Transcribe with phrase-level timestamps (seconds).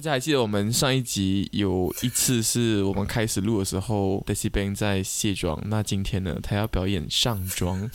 [0.00, 5.62] 大家还记得我们上一集有一次是我们开始录的时候，Daisy Bang 在卸妆。
[5.66, 7.90] 那今天呢，他要表演上妆。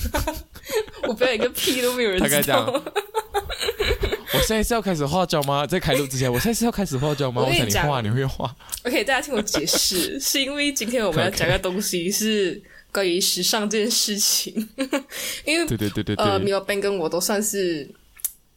[1.09, 2.83] 我表演个屁都没有人他该知道讲。
[4.35, 5.65] 我现在是要开始化妆吗？
[5.65, 7.41] 在开录之前，我现在是要开始化妆吗？
[7.41, 8.55] 我想你化，你会化。
[8.83, 12.61] OK，大家听我解释， 是因为今天我们要讲的东西是
[12.91, 14.53] 关于时尚这件事情，
[15.43, 17.89] 因为对对对对呃，米对，老 Ben 跟我都算是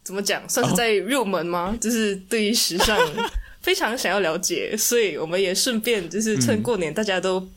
[0.09, 1.77] 怎么讲，算是哦在入门吗？
[1.79, 2.97] 就是对于时尚
[3.61, 7.47] 非常想要了解，所以我们也顺便就是嗯趁过年大家都。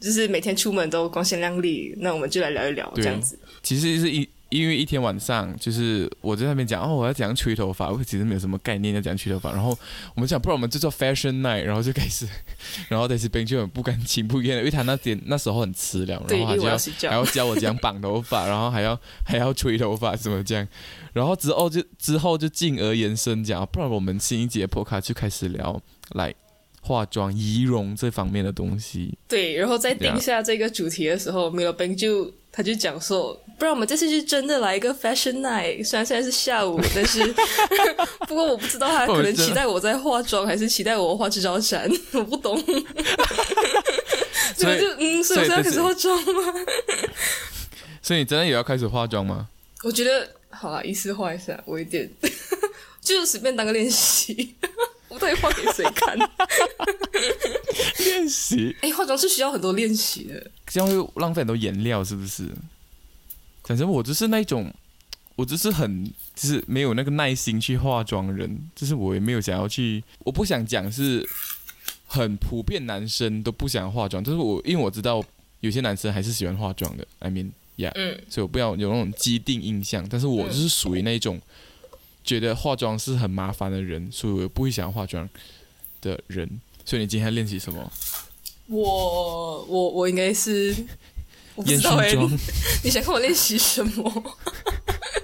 [0.00, 3.38] 就是每天出门都光鲜亮丽，那我们就来聊一聊这样子。
[3.62, 9.50] 其实是一因为一天晚上，就是我在那边讲哦，我要怎样吹头发，我其实没有什么概念要怎样吹头发。
[9.52, 9.70] 然后
[10.14, 12.28] 我们讲，不然我们就做 fashion night，然后就开始，
[12.90, 16.76] 然后 Daisy Bang 就很不甘情不愿的，因为他那点那时候很迟了，然后他就要。
[17.10, 20.68] 还要教我怎样绑头发，然后还要还要吹头发什么这样，
[21.14, 26.34] 然后之后就之后就进而延伸讲，不然我们新一节 podcast 就开始聊来
[26.82, 29.16] 化妆、仪容这方面的东西。
[29.28, 35.84] 对，然后在定下这个主题的时候 m i l Ben 就他就讲说，不然我们这次就真的来一个 fashion night。
[35.84, 37.24] 虽然现在是下午，但是
[38.26, 42.60] 不过我不知道他可能期待我在化妆，还是期待我画这招闪，我不懂。
[44.56, 46.42] 所以就嗯，所以我现在开始化妆吗？
[48.02, 49.48] 所以你真的也要开始化妆吗？
[49.82, 52.10] 我觉得好啦，意思画一下，我有点
[53.00, 54.54] 就是随便当个练习。
[55.08, 56.18] 我到底画给谁看？
[57.98, 60.50] 练习， 哎，化妆是需要很多练习的。
[60.66, 62.48] 这样会浪费很多颜料，是不是？
[63.62, 64.72] 反正我就是那种，
[65.36, 71.24] 我就是很就是没有那个耐心去化妆的人，就是我也没有想要去，我不想讲是
[72.06, 75.24] 很普遍男生都不想化妆，就是我因为我知道
[75.60, 81.40] 有些男生还是喜欢化妆的，I mean yeah，嗯，所以我不要有那种既定印象，但是我就是属于那种
[82.22, 85.28] 觉得化妆是很麻烦的人，所以我不会想要化妆
[86.00, 86.48] 的人。
[86.84, 87.92] 所以你今天练习什么？
[88.66, 90.74] 我我我应该是
[91.54, 92.38] 我不烟熏知道哎、妆你。
[92.84, 94.36] 你想看我练习什么？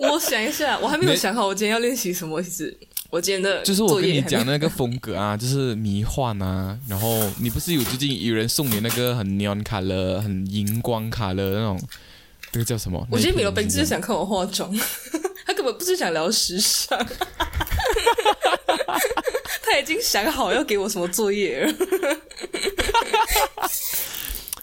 [0.00, 2.42] 我想一下，我还没有想好我今天要练习什么。
[2.42, 2.76] 其实
[3.10, 11.80] 我今天的就是我跟你讲那个风格啊， 就是迷幻啊，然后你不是有最近有人送你那个很 neon color、很荧光 color 那种，
[12.52, 13.06] 那个叫什么？
[13.10, 14.72] 我觉得米罗本本只是想看我化妆，
[15.46, 16.98] 他根本不是想聊时尚，
[19.62, 21.72] 他已经想好要给我什么作业了。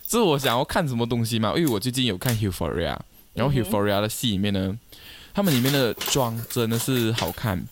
[0.10, 1.54] 这是我想要看什么东西嘛？
[1.58, 2.98] 因为我最近有看 Euphoria，
[3.34, 4.74] 然后 Euphoria 的戏里面呢，
[5.38, 7.64] 他们里面的妆真的是好看，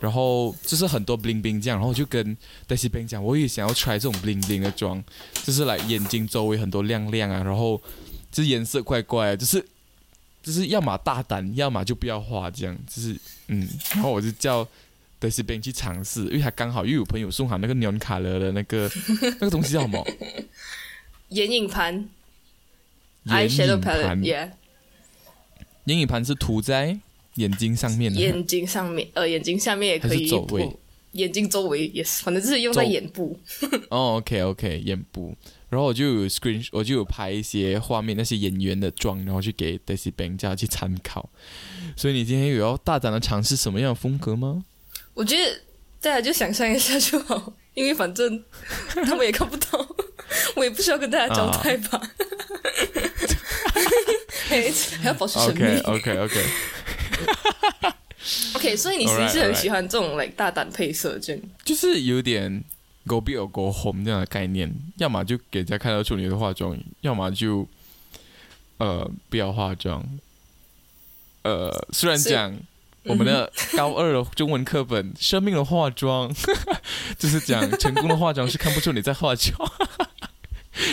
[0.00, 2.34] 然后就是很多 bling bling 这样，然后我就跟
[2.66, 5.04] Daisy Bang 讲，我也想要 try 这种 bling bling 的妆，
[5.44, 7.78] 就是来眼睛周围很多亮亮啊，然后
[8.32, 9.62] 就是颜色怪怪的，就是
[10.42, 13.14] 就是要么大胆，要么就不要画这样，就是
[13.48, 14.66] 嗯，然后我就叫
[15.20, 18.90] Daisy Bang 去尝试，因为他刚好又有朋友送他那个 neon color 的那个
[19.20, 20.02] 那个东西叫什么？
[21.28, 22.08] 眼影盘。
[23.24, 24.18] 眼影盘。
[24.18, 24.50] palette，yeah，
[25.86, 26.96] 眼影盘是涂在
[27.34, 30.70] 眼睛上面的，眼睛上面，呃，眼睛下面也可以是周围
[31.12, 33.38] 眼睛周围也是，反正就是用在眼部。
[33.88, 35.34] 哦，OK OK，眼部。
[35.70, 41.28] 然后我就有 screen，我就有拍一些画面，那些演员的妆，然后去给 Daisy Bang 家去参考。
[41.96, 44.64] 所以你今天有要大胆的尝试什么样的风格吗？
[45.14, 45.60] 我觉得
[46.00, 48.44] 大家就想象一下就好，因为反正
[49.04, 49.96] 他们也看不到，
[50.54, 52.00] 我也不需要跟大家交代吧。
[54.48, 55.78] 嘿 还要保持神秘。
[55.86, 56.44] OK OK
[58.52, 61.42] OK，OK，所以你其实是很.喜欢这种 like 大胆配色这样。
[61.64, 62.64] 就是有点
[63.06, 67.66] go big or go home 这样的概念，要么就给人家看到处女的化妆，要么就
[68.78, 70.04] 呃不要化妆。
[71.42, 72.56] 呃，虽然讲
[73.04, 76.28] 我们的高二的中文课本《生命的化妆》
[77.16, 79.56] 就是讲成功的化妆是看不出你在化妆。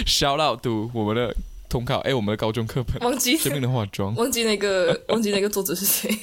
[0.06, 1.36] Shout out to 我们的
[1.74, 6.16] 统考，哎，我们的高中课本忘记《生命的化妆》忘记那个 忘记那个作者是谁。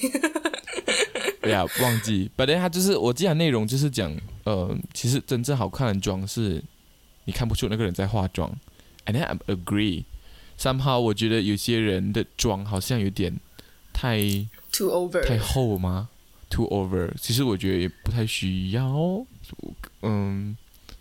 [1.43, 2.31] 对呀，忘记。
[2.37, 4.15] 本来他就是我记得内容就是讲，
[4.45, 6.63] 呃，其实真正好看的妆是
[7.25, 8.49] 你看不出那个人在化妆。
[9.07, 10.05] And I agree.
[10.57, 13.41] Somehow 我觉得有些人的妆好像有点
[13.93, 14.19] 太
[14.71, 16.11] Too over，太厚吗
[16.49, 17.11] ？Too over。
[17.21, 19.25] 其实我觉得也不太需要。
[20.03, 20.57] 嗯，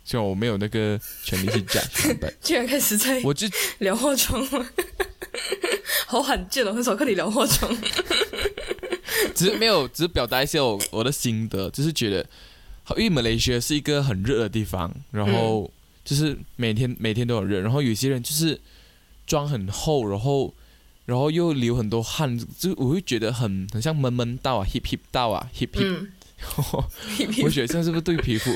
[0.09, 3.47] 虽然我没有那个权利去 judge， 但居然开始在我就
[3.77, 4.65] 聊化妆了，
[6.07, 7.77] 好罕见哦，很少看你聊化妆。
[9.35, 12.25] 只是没有，只是表达一些我我的心得，就是觉得，
[12.81, 15.71] 好，因为马来西亚是一个很热的地方，然后
[16.03, 18.59] 就是每天每天都有热，然后有些人就是
[19.27, 20.55] 妆很厚，然后
[21.05, 26.11] 然后又流很多汗，就我会觉得很很像闷闷到啊，hip hip 到啊，hip hip 嗯。
[27.43, 28.49] 我觉得这样是不是对皮肤？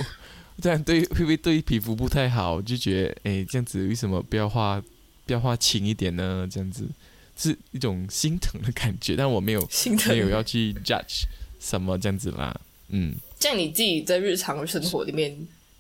[0.62, 2.62] 这样对会不会对皮肤不太好？
[2.62, 4.82] 就觉得哎，这样子为什么不要画，
[5.26, 6.48] 不要画轻一点呢？
[6.50, 6.88] 这样子
[7.36, 11.24] 是一种心疼的感觉，但我没有心疼没有要去 judge
[11.60, 12.56] 什么这样子啦。
[12.90, 15.36] 嗯， 像你自己在日常生活里面，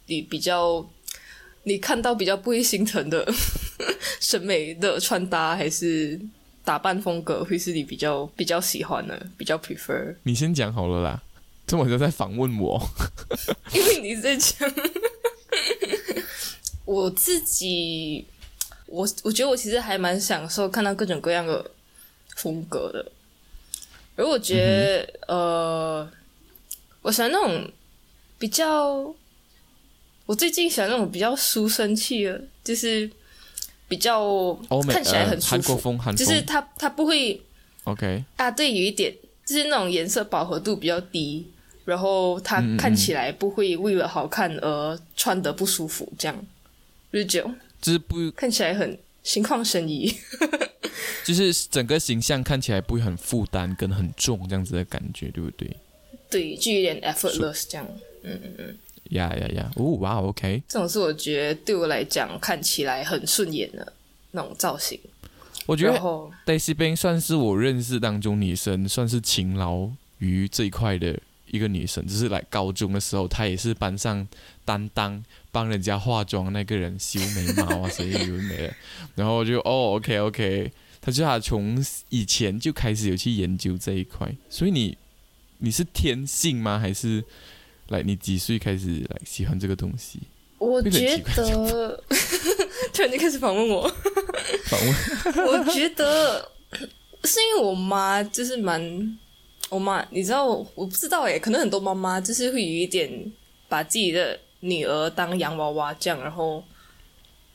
[0.07, 0.83] 你比较
[1.63, 3.31] 你看到比较不会心疼的
[4.19, 6.19] 审美的穿搭还是
[6.65, 10.15] 打扮风格，会是你比较比较喜欢的，比较 prefer？
[10.23, 11.21] 你先讲好了啦。
[11.65, 12.81] 这么就在访问我，
[13.74, 14.71] 因为你在讲，
[16.86, 18.25] 我自己，
[18.88, 21.71] 我我觉得我其实还蛮享受看到各种各样的
[22.36, 23.12] 风格的。
[24.15, 26.12] 而我觉得，呃，
[27.01, 27.71] 我喜欢那种
[28.38, 29.16] 比较，
[30.27, 33.09] 我最近喜欢那种比较书生气的，就是
[33.88, 34.54] 比较
[34.88, 37.42] 看起来很舒服，就是他他不会
[37.86, 38.24] ，OK。
[38.36, 41.48] 啊，对，有一点就是那种颜色饱和度比较低。
[41.86, 46.45] 然后它看起来不会为了好看而穿的不舒服，这样
[47.12, 47.51] 日久
[47.81, 50.10] 就是不看起来很心旷神怡，
[51.25, 55.75] 就是整个形象看起来不会很负担跟很重这样子的感觉，对不对？
[56.30, 57.86] 对，就有点 effortless 这样，
[58.24, 58.78] 嗯嗯嗯，
[59.10, 63.92] 呀呀呀，哦哇，OK，这种是我觉得对我来讲看起来很顺眼的
[64.31, 64.98] 那种造型。
[65.65, 66.00] 我觉得
[66.45, 69.89] Daisy b a n 算是我认识当中女生算是勤劳
[70.19, 71.19] 于这一块的。
[71.45, 74.27] 一个女生，就是来高中的时候，她也是班上
[74.65, 78.74] 担当帮人家化妆那个人，修眉毛啊，所以有美了。
[79.13, 81.77] 然后我就 哦，OK OK，她就她从
[82.09, 84.33] 以前就开始有去研究这一块。
[84.50, 84.98] 所以你
[85.59, 86.80] 你是天性吗？
[86.80, 87.24] 还是
[87.89, 90.21] 来你几岁开始来喜欢这个东西？
[90.71, 92.04] 我觉得
[92.94, 93.88] 突然间开始访问我，
[94.65, 95.48] 访问。
[95.48, 96.51] 我觉得
[97.24, 99.18] 是因为我妈就是蛮。
[99.69, 103.10] 我妈，你知道我我不知道诶，可能很多妈妈就是会有一点
[103.68, 106.63] 把自己的女儿当洋娃娃这样，然后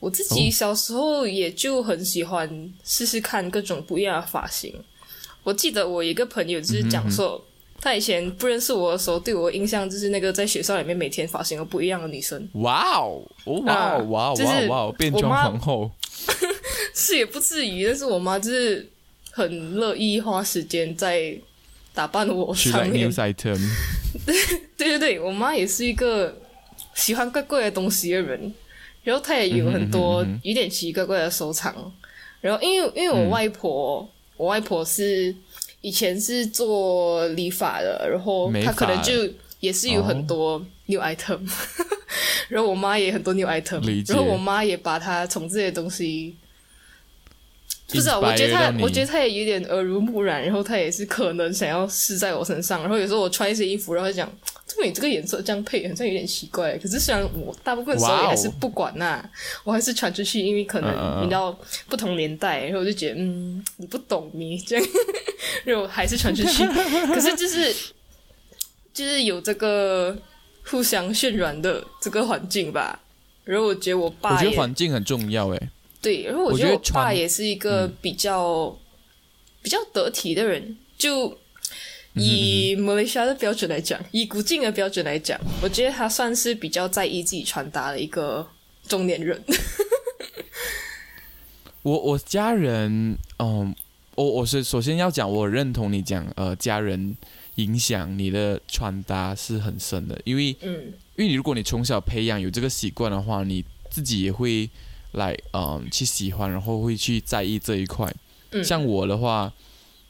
[0.01, 4.83] 我自己小时候也就很喜欢试试看各种不一样的发型。
[5.43, 7.41] 我记得我一个朋友就是讲说，
[7.81, 12.47] 他以前不认识我的时候，对我的印象就是那个在学校里面每天发型都不一样的女生。
[12.53, 14.35] 哇哦，哇哦，哇哦，
[14.67, 15.89] 哇哦，变装皇后
[16.93, 18.87] 是也不至于，但是我妈就是
[19.31, 21.37] 很乐意花时间在。
[21.91, 24.35] 打扮我上面， 对
[24.77, 26.33] 对对对，我妈也是一个
[26.93, 28.53] 喜欢怪怪的东西的人，
[29.03, 31.91] 然后她也有很多有点奇奇怪怪的收藏。
[32.39, 35.35] 然后因为因为我外婆，我外婆是
[35.81, 39.11] 以前是做理发的，然后他可能就
[39.59, 41.39] 也是有很多 new item，
[42.49, 46.35] 然后我妈也很多 new item，然后我妈也把她从这些东西。
[47.91, 52.81] 不知道，我觉得他，我觉得他也有点耳濡目染，然后他也是可能想要试在我身上。
[52.81, 54.31] 然后有时候我穿一些衣服，然后讲，
[54.85, 56.77] 你这个颜色这样配，好像有点奇怪。
[56.77, 59.23] 可是虽然我大部分时候也还是不管呐，
[59.63, 64.87] 我还是传出去，因为可能你知道不同年代，然后我就觉得，嗯，你不懂你这样，
[65.65, 66.65] 然后还是传出去。
[67.13, 67.75] 可是就是
[68.93, 70.17] 就是有这个
[70.65, 72.99] 互相渲染的这个环境吧。
[73.43, 75.69] 然后我觉得我爸，我觉得环境很重要，诶。
[76.01, 78.77] 对，然后我觉得我爸也是一个比较
[79.61, 80.77] 比较得体的人。
[80.97, 81.38] 就
[82.19, 88.47] 以马来西亚的标准来讲，以古晋的标准来讲，我觉得他算是比较在意自己穿搭的一个
[88.87, 89.41] 中年人。
[91.83, 93.73] 我我家人，嗯，
[94.15, 97.15] 我我是首先要讲，我认同你讲，呃，家人
[97.55, 104.69] 影响你的穿搭是很深的，因为，嗯，因为你如果你从小培养有这个习惯的话，你自己也会。
[105.13, 108.07] 来，嗯，去喜欢，然后会去在意这一块。
[108.63, 109.51] 像我的话，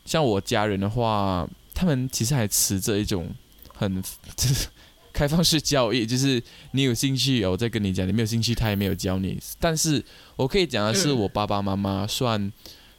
[0.04, 1.48] 像我家人的话，
[1.80, 3.34] 他们其实还持着一种
[3.74, 4.04] 很
[4.36, 4.68] 就是
[5.14, 9.40] 开放式教育，就是你有兴趣，我再跟你讲；你没有兴趣，他也没有教你。
[9.60, 10.04] 但是
[10.36, 12.52] 我可以讲的是，我爸爸妈妈算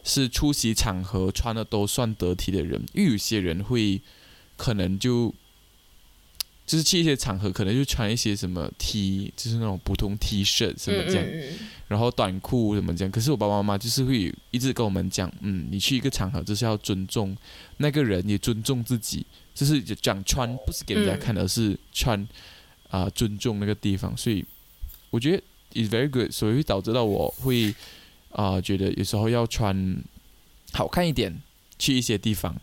[0.03, 4.01] 是出席场合穿的都算得体的人，因为有些人会
[4.57, 5.35] 可能就。
[6.67, 11.27] 就是去一些场合，可能就穿一些什么 T，就是那种普通 T 恤什么这样，
[11.91, 13.11] 然后短裤什么这样。
[13.11, 17.37] 可是我爸爸妈妈就是会一直跟我们讲，嗯，你去一个场合就是要尊重
[17.79, 22.25] 那个人，也尊重自己，就是讲穿不是给人家看，而是穿
[22.89, 24.17] 啊尊重那个地方。
[24.17, 24.45] 所以
[25.11, 25.43] 我觉得
[25.75, 27.75] is very good，所以会导致到我会
[28.31, 30.03] 啊觉得有时候要穿
[30.73, 31.43] 好看一点
[31.79, 32.55] 去一些地方。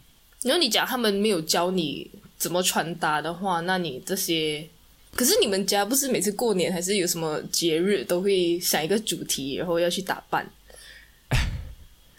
[0.43, 2.09] 然后你讲他们没有教你。
[2.37, 4.69] 怎么穿搭的话，那你这些，
[5.15, 10.47] 可是你们家不是每次过年还是有什么节日都会想一个主题，然后要去打扮？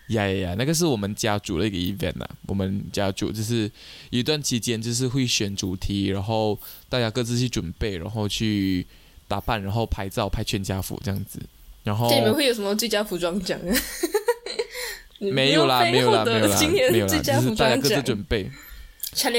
[0.08, 3.70] 呀呀呀，那个是我们家族的一个 event 啊，我们家族就是
[4.08, 8.86] 一段期间就是会选主题，然后大家各自去准备，然后去
[9.28, 11.38] 打扮，然后拍照拍全家福这样子。
[11.84, 13.60] 然后你们会有什么最佳服装奖？
[15.20, 18.50] 没有啦，没有啦，没有啦，没有啦，就是大家各自准备。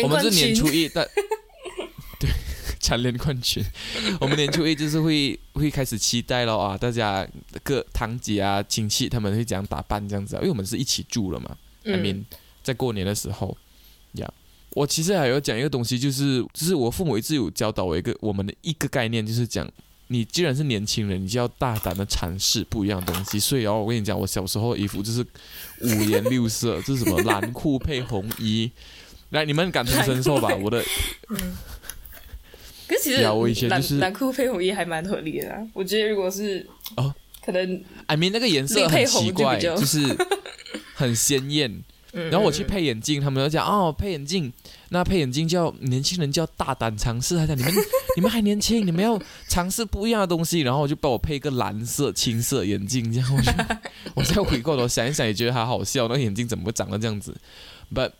[0.03, 1.23] 我们是年初一，但对
[2.81, 3.63] 蝉联冠军。
[4.19, 6.77] 我们年初一就是会会开始期待了啊！
[6.77, 7.27] 大家
[7.63, 10.35] 各堂姐啊、亲戚他们会怎样打扮这样子？
[10.35, 11.57] 啊因为我们是一起住了嘛。
[11.83, 12.23] I mean，
[12.63, 13.57] 在过年的时候，
[14.13, 14.31] 呀，
[14.71, 19.69] 我其实还要讲一个东西，就是就是我父母一直有教导我一个我们的一个概念，就是讲。
[20.11, 23.37] 你既然是年轻人，你就要大胆的尝试不一样的东西。
[23.39, 25.23] 所以哦，我跟你讲，我小时候衣服就是
[25.81, 28.71] 五颜六色，这是什么蓝裤配红衣，
[29.29, 30.49] 来，你们感同身受吧。
[30.55, 30.83] 我的，
[31.29, 31.55] 嗯，
[32.89, 35.67] 可其实我以前就是蓝裤配红衣还蛮合理的。
[35.73, 36.67] 我觉得如果是
[36.97, 37.13] 哦，
[37.45, 39.99] 可能 I mean 那个颜色很奇怪， 就是
[40.95, 41.83] 很鲜艳。
[42.11, 44.51] 然后我去配眼镜，他们都讲哦，配眼镜，
[44.89, 47.37] 那配眼镜叫年轻人叫大胆尝试。
[47.37, 47.71] 他讲你们
[48.17, 50.61] 你们还年轻，你们要尝试不一样的东西。
[50.61, 53.51] 然后我就帮我配一个蓝色青色眼镜，这样我就
[54.15, 56.07] 我再回过头想一想，也觉得还好笑。
[56.07, 57.37] 那个眼镜怎么会长得这样子
[57.93, 58.13] ？But，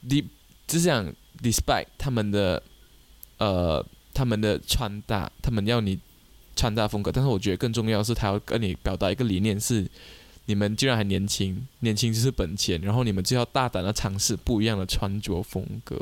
[0.00, 0.24] 你
[0.66, 2.60] 只想 despite 他们的
[3.38, 5.98] 呃他们的穿搭，他们要你
[6.54, 9.86] 穿搭风格，但是我觉得更重要的是，他要跟你表达一个理念是。
[10.48, 16.00] 你们既然还年轻，年轻就是本钱，然后你们就要大胆的尝试不一样的穿着风格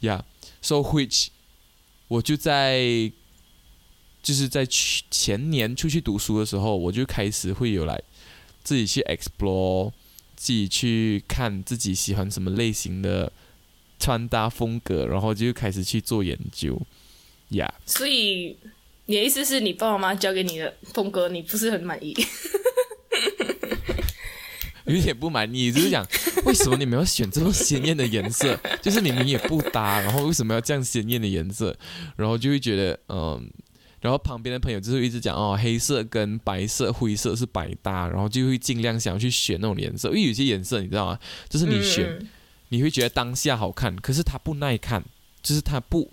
[0.00, 1.28] ，Yeah，so which，
[2.08, 3.12] 我就在，
[4.20, 8.02] 就是在去前年出去读书的时候，我就开始会有来
[8.64, 9.92] 自己去 explore，
[10.34, 13.32] 自己去看自己喜欢什么类型的
[14.04, 16.78] 穿搭风格，然后就开始去做研究
[17.50, 17.70] ，Yeah。
[17.86, 18.54] 所以
[19.06, 22.14] 你的意思是你爸爸妈妈教给你的风格，你不是很满意？
[24.84, 26.06] 有点不满意，就是讲
[26.44, 28.60] 为什么你们要选这么鲜艳的颜色？
[28.82, 31.74] 就是你们也不搭，然后为什么要这样鲜艳的颜色？
[32.16, 33.50] 然后就会觉得，嗯，
[34.02, 41.18] 然后旁边的朋友就是一直讲哦，黑色跟白色、灰色是百搭，然后就会尽量想要去选那种颜色，因为有些颜色你知道吗？
[41.48, 42.28] 就是你选，
[42.74, 45.04] 你会觉得当下好看，可是它不耐看，
[45.42, 46.10] 就是它不，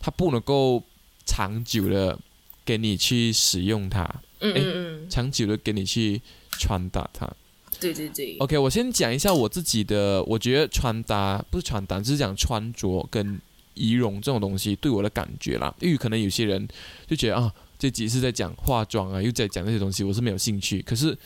[0.00, 0.82] 它不能够
[1.24, 2.18] 长久的
[2.64, 4.02] 给你去使用它，
[4.40, 6.20] 嗯嗯嗯，长久的给你去
[6.58, 7.30] 穿搭它。
[7.78, 13.40] 对对对，OK，我先讲一下我自己的，我觉得穿搭不是穿搭，只是讲穿着跟
[13.74, 15.72] 仪容这种东西对我的感觉啦。
[15.80, 16.66] 因为可能有些人
[17.06, 20.82] 就觉得啊，这集是在讲化妆啊，又在讲这些东西，我是没有兴趣。
[20.82, 21.16] 可是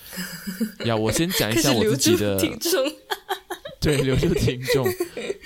[0.85, 2.73] 呀，我先讲一下我自己的 听众，
[3.97, 4.87] 对，留住听众。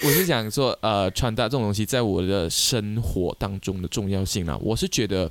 [0.02, 4.56] 我是想说，呃，穿搭这种东西在我的生活当中的重要性啦。
[4.60, 5.30] 我是觉得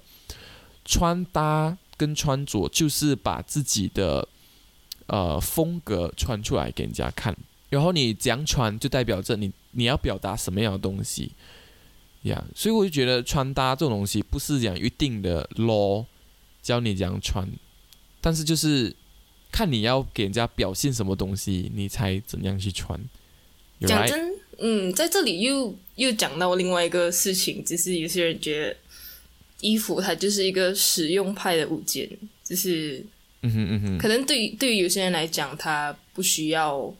[0.86, 4.28] 穿搭跟穿着就是把自己的。
[5.08, 7.36] 呃，风格穿出来给人家看，
[7.68, 11.34] 然后你这样穿就代表着你你要表达什么样的东西
[12.22, 12.42] 呀？
[12.56, 16.06] 所以我就觉得穿搭这种东西不是讲一定的 law
[16.62, 17.46] 教你这样穿，
[18.22, 18.96] 但是就是
[19.52, 23.00] 看你要给人家表现什么东西，你才怎样去穿。
[23.86, 28.78] 讲真，嗯，在这里又又讲到另外一个事情，就是有些人觉得
[29.60, 32.10] 衣服它就是一个实用派的物件，
[32.44, 33.06] 就是。
[33.44, 36.94] 嗯哼嗯哼，可能对于对于有些人来讲，他不需要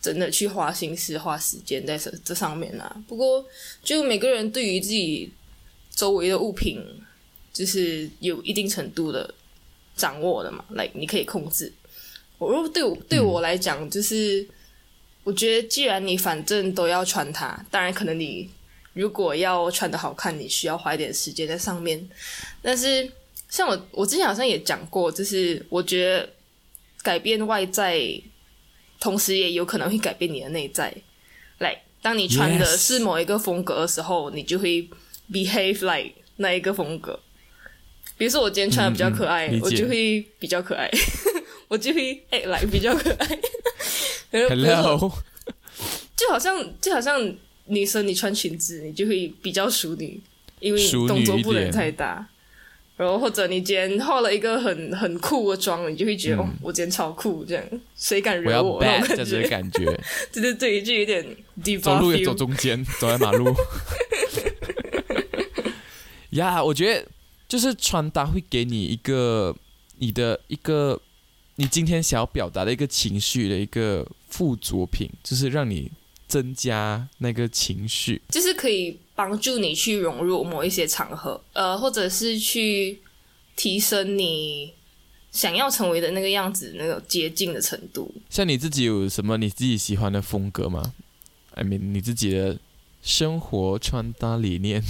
[0.00, 3.04] 真的去花心思、花时间在这这上面啊。
[3.06, 3.44] 不过，
[3.84, 5.30] 就每个人对于自己
[5.90, 6.82] 周围的物品，
[7.52, 9.34] 就是有一定程度的
[9.94, 11.70] 掌握的嘛，来你可以控制。
[12.38, 14.46] 我如果对我对我来讲，就是
[15.24, 18.50] 我觉得，既然你反正都要穿它，当然可能你
[18.92, 22.08] 如果要穿的好看，你需要花一点时间在上面，
[22.60, 23.10] 但是。
[23.52, 26.26] 像我，我之前好像也讲过，就是我觉得
[27.02, 28.00] 改变外在，
[28.98, 30.90] 同时也有可能会改变你的内在。
[31.58, 34.88] 来，当你穿的是某一个风格的时候，你就会
[35.30, 37.20] behave like 那一个风格。
[38.16, 40.90] 比如说，我今天穿的比较可爱，我就会比较可爱，
[41.72, 43.38] 我就会哎来比较可爱。
[44.30, 45.10] Hello，
[46.14, 50.20] 就好像就好像女生你穿裙子，你就会比较淑女，
[50.60, 52.28] 因为动作不能太大。
[52.94, 57.64] 然后或者你今天化了一个很很酷的妆，你就会觉得哦，我今天超酷，这样
[57.96, 58.78] 谁敢惹我？
[58.84, 59.86] 那种感觉，
[60.30, 61.24] 对对对，就有点
[61.80, 63.50] 走路也走中间，走在马路。
[66.32, 67.08] 呀，我觉得
[67.48, 69.56] 就是穿搭会给你一个
[69.96, 71.00] 你的一个
[71.62, 75.88] 你今天想要表达的一个情绪的一个附着品，就是让你
[76.26, 78.98] 增加那个情绪，就是可以。
[79.14, 82.98] 帮助你去融入某一些场合，呃，或者是去
[83.54, 84.72] 提升你
[85.30, 88.12] 想要成为的那个样子，那种接近的程度。
[88.30, 90.94] 像你自己有什么你自己喜欢的风格吗
[91.54, 92.58] ？I mean，你自己的
[93.02, 94.82] 生活穿搭理念。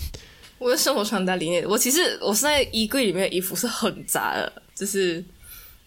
[0.58, 5.22] 我的生活穿搭理念，我其实我现在衣柜里面的衣服是很杂的，就是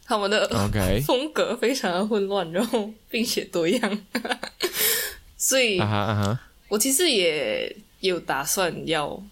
[0.10, 4.06] 他们的 OK 风格非常的混乱，然后并且多样，
[5.38, 5.80] 所以
[6.68, 9.24] 我其实也有打算要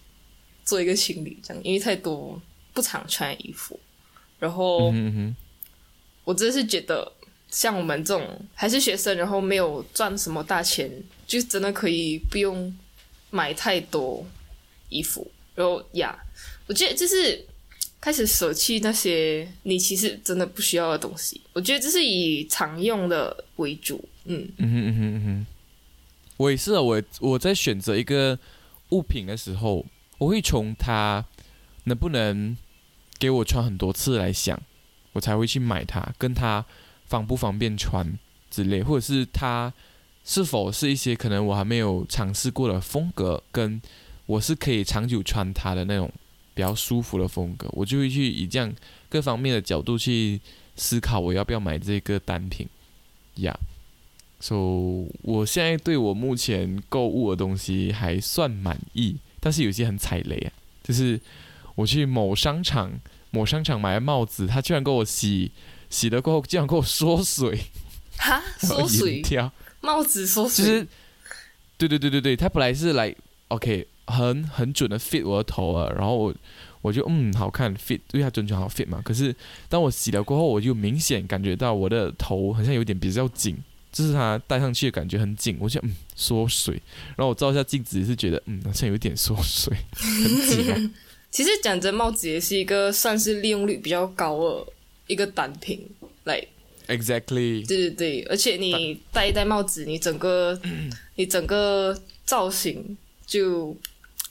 [0.64, 2.40] 做一个清理，这样因为太多
[2.74, 3.80] 不常穿衣服，
[4.38, 5.36] 然后嗯哼
[6.24, 7.12] 我真的是觉得
[7.50, 10.92] 像我们这种还是学生，然后没有赚什么大钱，
[11.26, 12.72] 就真的可以不用
[13.32, 14.24] 买太多
[14.90, 15.26] 衣服。
[15.56, 16.16] 然后呀，
[16.68, 17.44] 我觉得就是
[18.00, 21.42] 开始舍弃那些你其实真的不需要的东西。
[21.54, 24.04] 我觉得这是以常用的为主。
[24.26, 25.46] 嗯嗯哼嗯哼嗯哼，
[26.38, 28.38] 我也是，我我在选择一个
[28.90, 29.86] 物品的时候，
[30.18, 31.26] 我会从它
[31.86, 32.56] 能不能
[33.18, 34.62] 给我穿很多次来想，
[35.14, 36.66] 我才会去买它，跟它
[37.06, 38.18] 方不方便穿
[38.52, 39.74] 之类，或者是它
[40.24, 43.82] 是否是一些可能我还没有尝试过的风格，跟
[44.26, 46.12] 我是可以长久穿它的那种
[46.58, 48.74] 比较舒服的风格，我就会去以这样
[49.10, 50.42] 各方面的角度去
[50.76, 52.68] 思考我要不要买这个单品。
[53.36, 53.56] 呀。
[54.40, 60.50] 所、以我现在对我目前购物的东西还算满意，但是有些很踩雷啊，
[60.84, 61.20] 就是
[61.76, 62.92] 我去某商场
[63.30, 65.52] 某商场买的帽子，他居然给我洗
[65.92, 67.60] 洗了过后，居然给我缩水，
[68.18, 69.22] 哈， 缩水？
[69.22, 69.52] 跳。
[69.82, 70.88] 帽子缩水，就是，
[71.78, 73.16] 对对对对对，他本来是来
[73.50, 76.34] OK 很很准的 fit 我的头啊，然后我
[76.82, 79.02] 我就嗯好看 fit，因为它准确好 fit 嘛。
[79.04, 79.36] 可是
[79.70, 83.58] 当我洗了过后，我就明显感觉到我的头好像有点比较紧，
[83.92, 86.82] 就是它戴上去的感觉很紧，我想嗯缩水。
[87.16, 90.92] 然后我照一下镜子也是觉得嗯好像有点缩水，很紧啊。
[91.30, 94.66] 其实讲真，帽子也是一个算是利用率比较高的
[95.08, 95.86] 一个单品，
[96.24, 96.42] 来
[96.88, 100.60] ，Exactly，对对对，而且你戴一戴帽子，你整个
[101.16, 103.76] 你整个造型就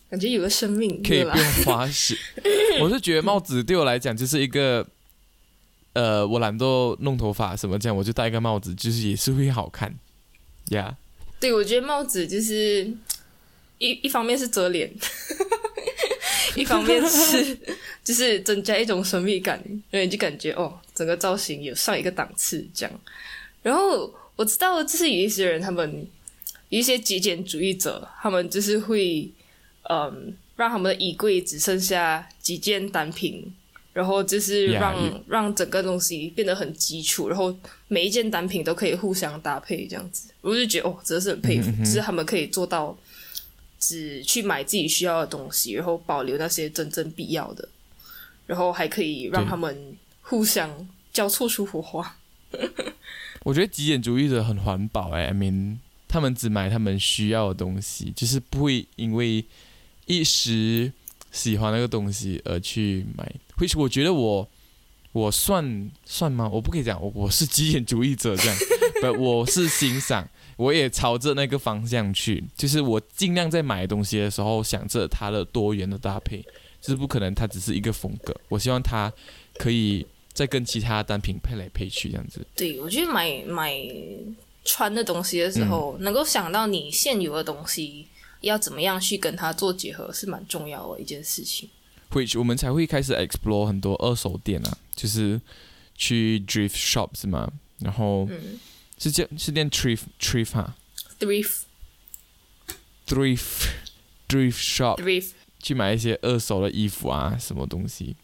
[0.09, 1.37] 感觉有个生命，可以不？
[1.37, 2.16] 用花时。
[2.81, 4.87] 我是觉得帽子对我来讲就是一个，
[5.95, 9.95] 呃，我懒惰弄头发什么这样，我就戴一个帽子，就是也是会好看，
[10.71, 10.97] 呀、
[11.40, 12.85] 对，我觉得帽子就是
[13.79, 14.90] 一一方面是遮脸，
[16.55, 17.59] 一方面是
[18.05, 23.01] 就是增加一种神秘感，然后你就感觉哦，整个造型有上一个档次这样。
[23.62, 26.07] 然后我知道，就是有一些人，他们
[26.69, 29.29] 有一些极简主义者，他们就是会
[29.88, 33.53] 嗯，让他们的衣柜只剩下几件单品。
[33.92, 37.57] 然后就是让 Yeah, 让整个东西变得很基础，然后
[37.88, 42.94] 每一件单品都可以互相搭配，这样子，我就觉得哦，真的是很佩服，嗯就是他们可以做到
[43.79, 47.66] 只去买自己需要的东西，然后保留那些真正必要的，
[48.46, 52.18] 然后还可以让他们互相交错出火花。
[53.44, 59.42] 我觉得极简主义者很环保哎、I mean，他们只买他们需要的东西，就是不会因为
[60.07, 60.90] 一时
[61.31, 63.31] 喜欢那个东西而去买。
[63.57, 64.49] 或许我觉得我
[65.12, 66.49] 我算算吗？
[66.53, 68.57] 我不可以讲我我是极简主义者这样，
[69.01, 76.42] 不，我是欣赏，我也朝着那个方向去，就是我尽量在买东西的时候想着它的多元的搭配，
[76.81, 79.11] 就是不可能它只是一个风格，我希望它
[79.59, 82.47] 可以再跟其他单品配来配去这样子。
[82.55, 83.75] 对，我觉得买买
[84.64, 88.07] 穿的东西的时候，能够想到你现有的东西
[88.46, 91.68] 要怎么样去跟它做结合，是蛮重要的一件事情。
[92.11, 95.40] 会我们才会开始 explore 很多二手店啊，就是
[95.96, 97.52] 去 thrift shop 是吗？
[97.80, 98.59] 然后嗯
[98.96, 100.76] 是叫是念 thrift thrift 哈
[101.18, 101.62] ，thrift
[103.06, 103.68] thrift
[104.28, 108.14] thrift shop 去买一些二手的衣服啊，什么东西。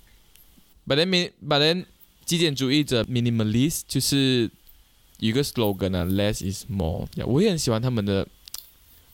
[0.87, 1.87] But then min but then
[2.24, 4.48] 极简主义者 minimalist 就是
[5.18, 7.08] 有一个 slogan 啊，less is more。
[7.26, 8.26] 我也很喜欢他们的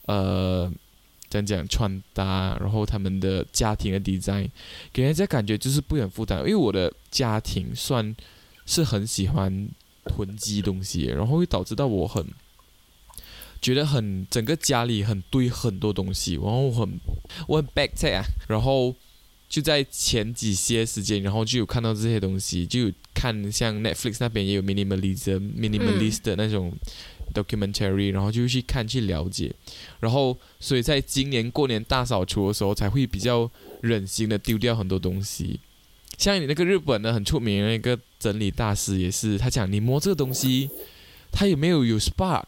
[0.05, 0.71] 呃。
[1.29, 4.49] 讲讲穿搭，然后他们的家庭的 design，
[4.91, 6.39] 给人家感觉就是不很负担。
[6.39, 8.15] 因为我的家庭算
[8.65, 9.69] 是很喜欢
[10.05, 12.25] 囤积东西，然后会导致到我很
[13.61, 16.99] 觉得很整个家里很堆很多东西，然后很
[17.47, 18.95] 我很 back 在啊，然后
[19.47, 26.71] 就在前几些时间，然后就有看到这些东西，就有看像 Netflix 那边也有 minimalism minimalist 的那种
[27.33, 29.53] documentary，、然后就去看去了解，
[29.99, 33.49] 然后所以在今年过年大扫除的时候，才会比较
[33.81, 35.59] 忍心的丢掉很多东西。
[36.17, 40.69] 像你那个日本的很出名的那个整理大师也是，他讲你摸这个东西，
[41.31, 42.43] 它有没有有 spark，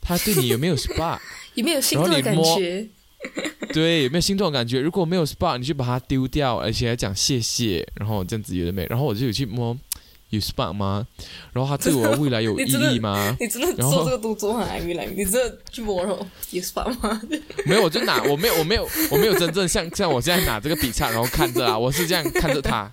[0.00, 1.20] 它对你有没有 spark？
[1.54, 2.86] 有没有心动的感觉？
[3.72, 4.78] 对，有没有心动的感觉？
[4.78, 9.74] 如果没有 spark，你就把它丢掉，而且还讲谢谢，然后这样子有的没，然后我就有去摸，
[10.34, 11.06] 有 spark 吗？
[11.52, 13.36] 然后它对我未来有 意义吗？
[13.40, 14.68] 你真的做这个动作吗？
[14.84, 17.20] 未来你真的去摸了有 spark 吗？
[17.64, 22.92] 没有，我就拿，我没有，我没有，我没有真正像像我现在拿这个笔叉，然后看着啊，我是这样看着它，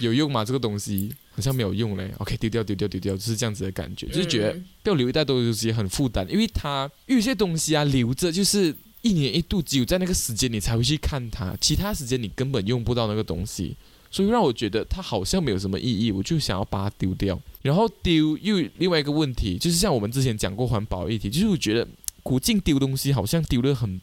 [0.00, 0.44] 有用吗？
[0.44, 2.10] 这个东西好像没有用嘞。
[2.18, 13.76] OK，丢掉，丢掉，丢掉，就是这样子的感觉，就是觉得不要留一袋东西很负担，因为它有些东西啊留着就是一年一度，只有在那个时间你才会去看它，其他时间你根本用不到那个东西。
[14.14, 17.36] 所以让我觉得它好像没有什么意义，我就想要把它丢掉。
[17.62, 21.84] 然后丢又另外一个问题，就是像我们之前讲过环保议题，就是我觉得
[22.22, 24.00] 古镜丢东西好像丢的很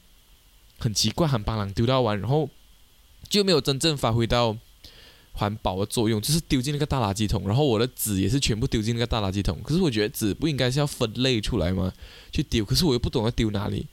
[0.79, 2.49] 很奇怪，很巴郎丢到完，然后
[3.29, 4.57] 就没有真正发挥到
[5.31, 7.47] 环保的作用，就是丢进那个大垃圾桶。
[7.47, 9.59] 然后我的纸也是全部丢进那个大垃圾桶。
[9.63, 11.93] 可是我觉得纸不应该是要分类出来吗？
[12.33, 13.87] 去丢，可是我又不懂要丢哪里。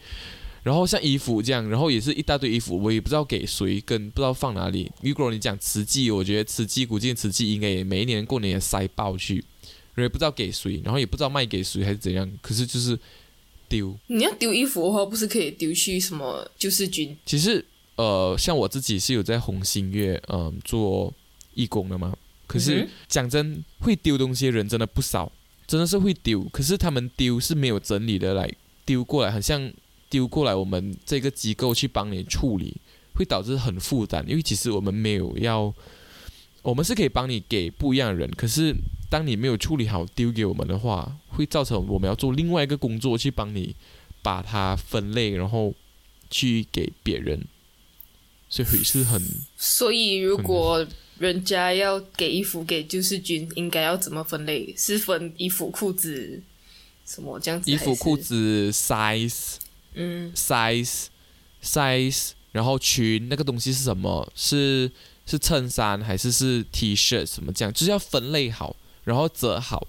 [0.63, 4.91] 然后像衣服这样，然后也是一大堆衣服，我也不知道给谁，跟不知道放哪里。
[5.03, 9.43] 如果你讲瓷器，我觉得瓷器古建瓷器应该也每一年过年也塞爆去，
[9.97, 12.31] 也不知道给谁，然后也不知道卖给谁还是怎样。
[12.43, 12.99] 可是就是
[13.69, 13.97] 丢。
[14.09, 17.17] 你要丢衣服的话，不是可以丢去什么救世军？
[17.25, 17.65] 其实
[17.97, 21.13] 呃，像我自己是有在红星月嗯做
[21.55, 22.15] 义工的嘛。
[22.47, 25.31] 可是讲真，会丢东西的人真的不少，
[25.67, 26.43] 真的是会丢。
[26.51, 28.51] 可是他们丢是没有整理的来
[28.85, 29.73] 丢过来，很像。
[30.11, 32.77] 丢过来，我们这个机构去帮你处理，
[33.15, 34.25] 会导致很负担。
[34.29, 35.75] 因为其实我们没有要，
[36.63, 38.31] 我们是可以帮你给不一样的人。
[38.31, 38.75] 可是
[39.11, 43.75] 当你没有处理好丢给我们的话，会造成我们要做另外一个工作去帮你
[44.23, 45.75] 把它分类，然后
[46.31, 47.47] 去给别人。
[48.49, 49.23] 所以是很。
[49.57, 50.87] 所以如果
[51.19, 54.75] 人家要给衣服给救世军，应该要怎么分类？
[54.77, 56.43] 是分衣服、裤子
[57.05, 57.71] 什么这样子？
[57.71, 59.57] 衣服、裤子 size。
[60.01, 64.33] 嗯，size，size，然后裙那个东西是什么？
[64.35, 64.89] 是
[65.27, 67.73] 是衬衫还是是 T 恤什么这样？
[67.73, 69.87] 就是要分类好，然后折好，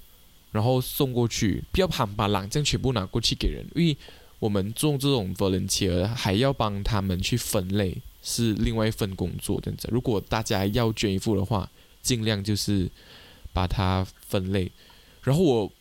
[0.52, 3.96] 然后送过去，不要把把朗这样全部拿过去给人，因为
[4.40, 9.88] 我们做这种 volunteer 还要帮他们去分类，是另外一份工作这样子。
[9.92, 11.70] 如果大家要捐衣服的话，
[12.02, 12.90] 尽量就是
[13.54, 14.72] 把它分类，
[15.22, 15.72] 然后我。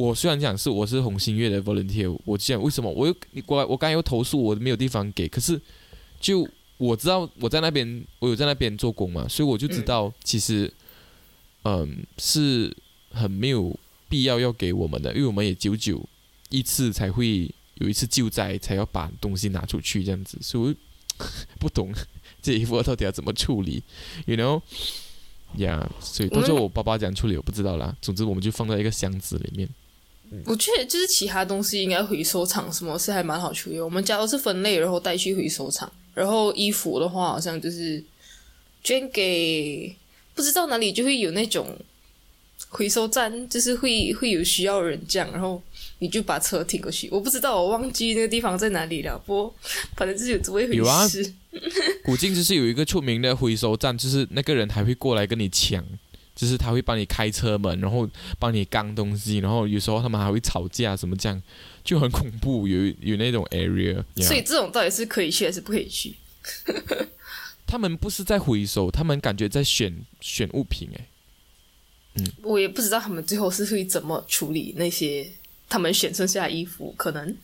[0.00, 5.60] 我虽然讲是我是红星月的 volunteer，我讲为什么我又你过来，我刚才又投诉我没有地方给，可是
[6.18, 10.72] 就我知道我在那边我有在那边做工嘛，所以我就知道其实
[11.64, 12.74] 嗯是
[13.10, 16.02] 很没有必要要给我们的，因为我们也久久
[16.48, 20.64] 一次才会有一次救灾才要把东西拿出去这样子，所以
[21.18, 21.26] 我
[21.58, 21.92] 不懂
[22.40, 23.82] 这一波到底要怎么处理，
[24.24, 24.62] you know？
[25.56, 29.68] 呀，所以到时候我爸爸讲处理我不知道啦，总之我们就放在一个箱子里面。
[30.46, 33.80] 我觉得就是其他东西应该回收厂什么是还蛮好处理。
[33.80, 35.90] 我们家都是分类，然后带去回收厂。
[36.14, 38.02] 然后衣服的话，好像就是
[38.82, 39.94] 捐给
[40.34, 41.76] 不知道哪里就会有那种
[42.68, 45.60] 回收站，就是会 会有需要人这样，然后
[45.98, 47.08] 你就把车停过去。
[47.10, 49.20] 我不知道，我忘记那个地方在哪里了。
[49.24, 49.54] 不过
[49.96, 51.34] 反正就是有这么一回事。
[52.04, 55.84] 古晋就是有一个出名的回收站，就是那个人还会过来跟你抢。
[56.40, 61.42] 就是他会帮你开车门，然后帮你刚东西，然后有时候他们还会吵架，什么这样
[61.84, 62.66] 就很恐怖。
[62.66, 66.14] 有有那种 area，所以这种到底是可以去还是不可以去？
[67.66, 70.88] 他们不是在回收，他们感觉在选选物品。
[70.94, 71.06] 哎，
[72.14, 75.30] 嗯，我也不知道他们最后是会怎么处理那些
[75.68, 77.36] 他们选剩下的衣服，可能。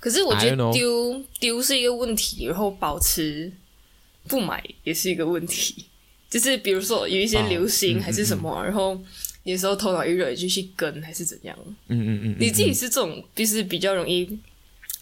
[0.00, 3.50] 可是我觉得丢丢是一个问题，然后保持
[4.28, 5.86] 不买也是一个问题。
[6.30, 9.00] 就是比如说有一些流行还是什么，然后
[9.44, 11.56] 有时候头脑一热就去跟还是怎样。
[11.88, 14.38] 嗯嗯嗯，你自己是这种就是比较容易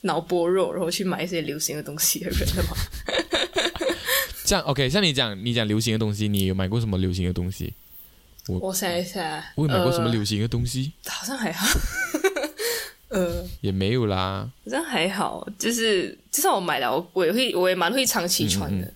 [0.02, 2.70] 脑波弱，然后去买一些流行的东西的人的吗？
[4.44, 7.74] 这样 OK，像你讲你讲流行的东西，你有买过什么流行的东西？
[8.46, 10.92] 我我想一下，我有买过什么流行的东西？
[11.06, 11.66] 好像还好，
[13.10, 18.86] 呃，也没有啦，好像还好，就是就算我买了，我我也会我也蛮会长期穿的。
[18.86, 18.94] 嗯，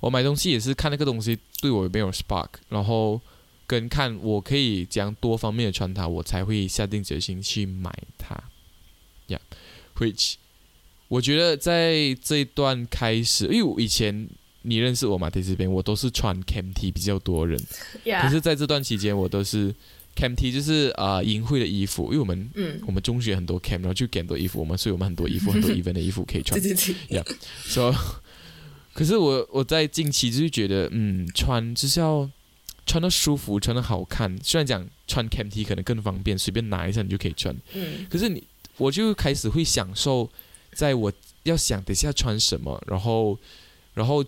[0.00, 3.20] 我买东西也是看那个东西对我有没有 spark，然后
[3.66, 8.38] 跟看我可以将多方面的穿它，我才会下定决心去买它。
[9.28, 10.34] Yeah，which
[11.08, 14.28] 我觉得在这一段开始，因为我以前
[14.62, 17.58] 你认识我嘛，在这边我都是穿 cam T 比较多人，
[18.22, 19.74] 可是在这段期间我都是
[20.14, 22.80] cam T，就是啊淫秽的衣服，因为我们嗯。
[22.86, 27.94] 我们中学很多 cam，然后就给很多衣服，我们所以我们很多衣服很多 event 的衣服可以穿， 对对对，Yeah，so。
[28.94, 32.30] 可是我我在近期就是觉得，嗯，穿就是要
[32.86, 34.38] 穿的舒服，穿的好看。
[34.42, 37.54] 虽然讲穿 cam T 可能更方便，随便拿一下你就可以穿。
[37.74, 38.06] 嗯。
[38.08, 38.42] 可是你，
[38.76, 40.30] 我就开始会享受，
[40.72, 43.36] 在我要想等下穿什么，然后，
[43.94, 44.24] 然后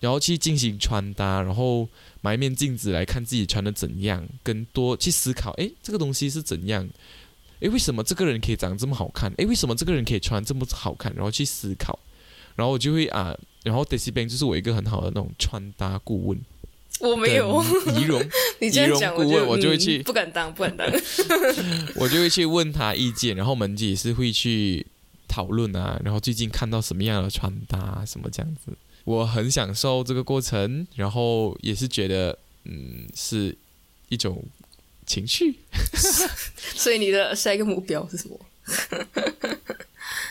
[0.00, 1.88] 然后去进行穿搭，然后
[2.20, 6.88] 买一面镜子来看自己穿的怎样，跟多去思考，诶，这个东西是怎样？
[7.60, 9.32] 诶，为什么这个人可以长这么好看？
[9.38, 11.12] 诶，为什么这个人可以穿这么好看？
[11.14, 11.98] 然后去思考，
[12.54, 13.36] 然后我就会啊，
[13.68, 16.40] 然后 Daisy Bang 就是我一个很好的那种穿搭顾问。
[17.00, 17.62] 我没有
[17.94, 18.20] 仪容，
[18.60, 20.90] 你这样讲，顾问我就会去，不敢当，不敢当。
[21.94, 24.84] 我就会去问他意见，然后我们也是会去
[25.28, 28.72] 讨论啊，然后最近看到什么样的穿搭什么这样子，
[29.04, 33.56] 我很享受这个过程，然后也是觉得嗯是
[34.08, 34.42] 一种
[35.06, 35.56] 情绪。
[36.74, 38.40] 所以你的下一个目标是什么？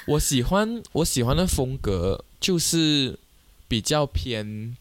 [0.08, 3.18] 我喜欢我喜欢的风格就是
[3.68, 4.76] 比较偏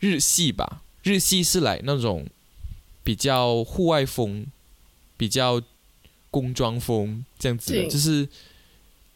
[0.00, 0.82] 日系吧。
[1.02, 2.26] 日系是来那种
[3.04, 4.46] 比较户外风、
[5.16, 5.62] 比较
[6.30, 8.28] 工装风这样子的，就是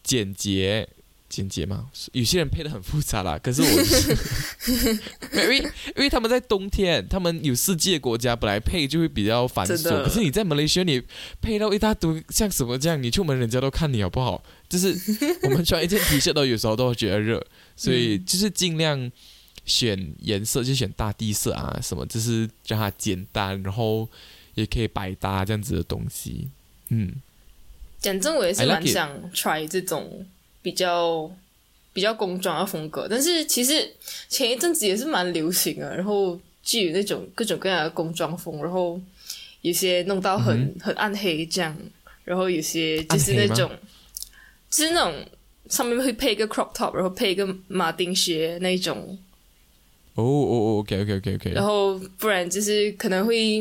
[0.02, 0.88] 简洁
[1.30, 1.88] 简洁嘛。
[2.12, 4.98] 有些人配的很复杂啦，可是我是
[5.32, 10.04] 因为因为他们在冬天，他们有四季的国家，本来配就会比较繁琐。
[10.04, 11.02] 可是你在马来西亚，你
[11.40, 14.44] 配到一大堆像什么这样，你出门人家都看你好不好？
[14.68, 14.94] 就是
[15.44, 17.42] 我们穿一件 T 恤都有时候都会觉得热，
[17.74, 19.10] 所以就是尽量。
[19.66, 24.08] 选颜色就选大地色啊，什么就是让它简单，然后
[24.54, 26.48] 也可以百搭这样子的东西。
[26.88, 27.12] 嗯，
[28.00, 30.26] 讲真，我也是蛮想 try 这种
[30.62, 31.30] 比较
[31.92, 33.92] 比较工装的风格，但是其实
[34.28, 39.00] 前一阵子也是蛮流行的，然后就有那种各种各样的工装风，然后
[39.62, 41.76] 有些弄到很很暗黑这样，
[42.24, 43.70] 然后有些就是那种
[44.70, 45.14] 就是那种
[45.68, 49.18] 上面会配一个 crop top，然后配一个马丁靴那种。
[50.14, 51.50] 哦哦哦，OK OK OK OK。
[51.52, 53.60] 然后不然就是可能会，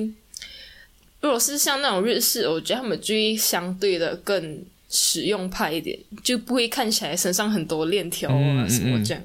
[1.22, 9.24] 如果是像那种日式，我觉得他们就会相对的更实用派一点，就不会看起来身上很多链条啊什么这样。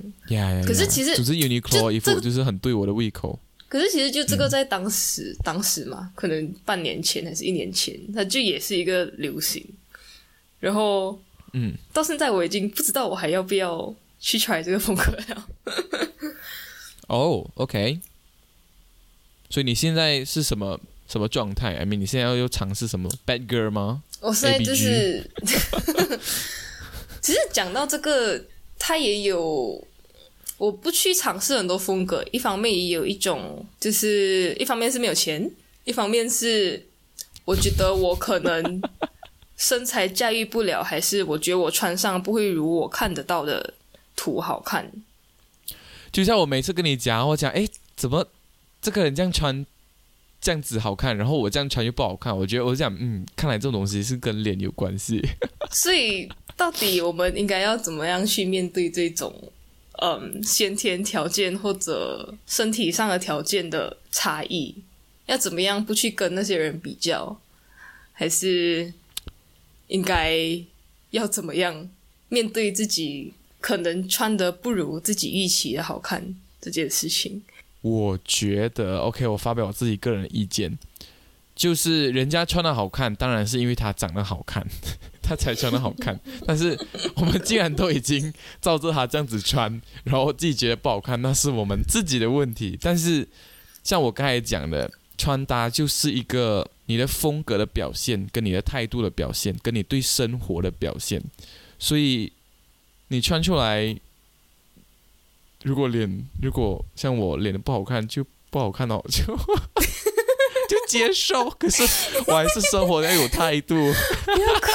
[0.66, 3.38] 可是其实，总之 Uniqlo 衣服就是很对我的胃口。
[3.66, 9.64] 可是其实就这个在当时当时嘛，可能半年前还是一年前，它就也是一个流行。
[10.60, 11.18] 然后，
[11.54, 15.48] 嗯，到现在我已经不知道我还要不要去 try 这个风格了。
[17.08, 17.98] 哦，OK，
[19.50, 24.02] 所以你现在是什么什么状态？I mean，你现在要又尝试什么 bad girl 吗？
[24.24, 25.22] 我现在就是，
[27.20, 28.42] 其实讲到这个，
[28.78, 29.86] 他也有，
[30.56, 32.24] 我不去尝试很多风格。
[32.32, 35.50] 一方面也有一种，就是一方面是没有钱，
[35.84, 36.86] 一方面是
[37.44, 38.82] 我觉得我可能
[39.58, 43.74] 身材驾驭不了，还是我觉得我穿上不会如我看得到的
[44.16, 44.90] 图好看。
[46.10, 48.26] 就像我每次跟你讲，我讲，哎，怎么
[48.80, 49.66] 这个人这样穿
[50.44, 52.36] 这样子好看，然后我这样穿又不好看？
[52.36, 55.26] 我觉得我想，嗯，看来这种东西是跟脸有关系。
[55.70, 59.34] 所以，到底我们应该要怎么样去面对这种，
[60.02, 64.74] 嗯，先天条件或者身体上的条件的差异？
[65.24, 67.40] 要怎么样不去跟那些人比较？
[68.12, 68.92] 还是
[69.86, 70.38] 应该
[71.10, 71.88] 要怎么样
[72.28, 73.32] 面对自己？
[73.60, 77.42] 可能穿的不如自己预期的好看这件事情，
[77.84, 79.26] 我觉得 OK。
[79.26, 80.78] 我发表我自己个人的意见，
[81.54, 84.66] 就是人家穿的好看，当然是因为他长得好看，
[85.22, 86.18] 他才穿的好看。
[86.48, 86.78] 但是
[87.16, 92.78] 我们既然都已经照着他这样子穿，然后自己觉得不好看，那是我们自己的问题。
[92.80, 93.28] 但是
[93.82, 101.22] 像我刚才讲的，穿搭就是一个你的风格的表现，跟你的态度的表现，跟你对生活的表现，
[101.78, 102.32] 所以。
[103.08, 103.94] 你穿出来，
[105.64, 106.08] 如果脸
[106.42, 109.24] 如果像我脸的不好看，就不好看哦， 就
[110.68, 111.48] 就接受。
[111.50, 111.82] 可是
[112.26, 113.74] 我还是生活要有态度，
[114.24, 114.68] 不要哭。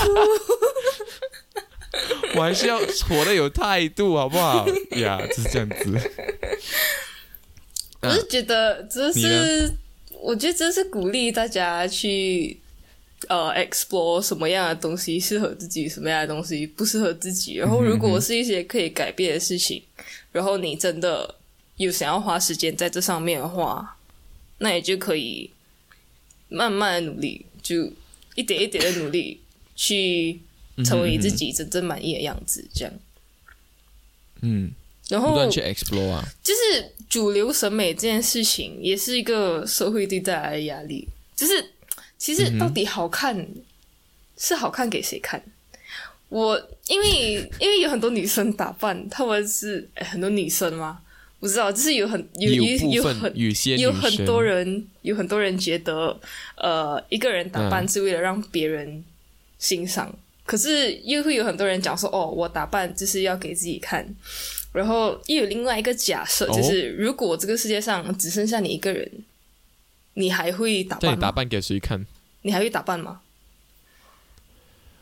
[2.36, 4.68] 我还是要活的有态度，好不好？
[4.98, 6.12] 呀，就是这样子。
[8.02, 9.72] 我是觉得只是，
[10.22, 12.60] 我觉得这是鼓励大家去。
[13.28, 17.56] 呃，explore 什么样的东西适合自己，什么样的东西不适合自己。
[17.56, 19.84] 然后，如果是一些可以改变的事情，
[20.32, 21.36] 然后你真的
[21.76, 23.98] 有想要花时间在这上面的话，
[24.60, 25.52] 那也就可以
[26.48, 27.92] 慢慢的努力，就
[28.36, 29.42] 一点一点的努力，
[29.76, 30.40] 去
[30.86, 32.66] 成为你自己真正满意的样子。
[32.74, 32.94] 这样，
[34.42, 34.72] 嗯，
[35.10, 41.06] 然后不断去 explore 啊，就是主流审美这件事情，也是一个社会对带来的压力，
[41.36, 41.74] 就是。
[42.20, 43.48] 其实到底好看
[44.38, 45.42] 是好看给谁看？
[46.28, 46.56] 我
[46.88, 51.00] 因为因为有很多女生打扮，她们是很多女生吗？
[51.40, 53.32] 不知道，就是有很有有有很
[53.80, 56.20] 有很多人有很多人觉得，
[56.56, 59.04] 呃，一个人打扮是为了让别人
[59.58, 60.14] 欣赏，
[60.46, 64.06] 可是又会有很多人讲说，哦，我打扮就是要给自己看。
[64.72, 69.10] 然后又有另外一个假设，哦就是如果这个世界上只剩下你一个人，
[70.14, 72.06] 你还会打扮你打扮给谁看？
[72.42, 73.22] 你还会打扮吗？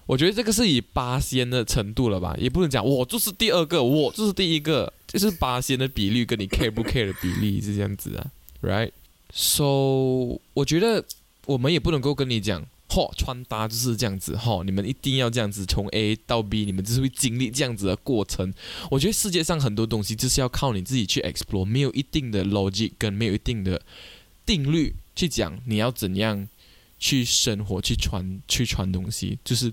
[0.06, 11.04] 我觉得这个是以八仙的程度了吧，也不能讲我就是第二个，我就是第一个，就是八仙的比例跟你 care 不 care 的比例是这样子啊，right？So 我觉得
[11.46, 18.54] 我们也不能够跟你讲，嚯，穿搭就是这样子，嚯，你们一定要这样子从 A 到 B，你们就是会经历这样子的过程。
[18.89, 23.82] 我觉得世界上很多东西就是要靠你自己去 explore，没有一定的 logic 跟没有一定的
[24.48, 26.48] 定律去讲你要怎样
[26.98, 29.72] 去生活、去传、去传东西，就是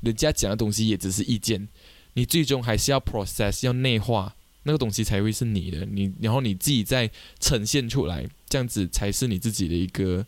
[0.00, 1.68] 人家讲的东西也只是意见，
[2.14, 10.24] 你最终还是要 process 要内化那个东西才会是你的，你然后你自己再呈现出来，这样子才是你自己的一个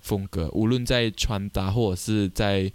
[0.00, 2.70] 风格，无论在穿搭或者是在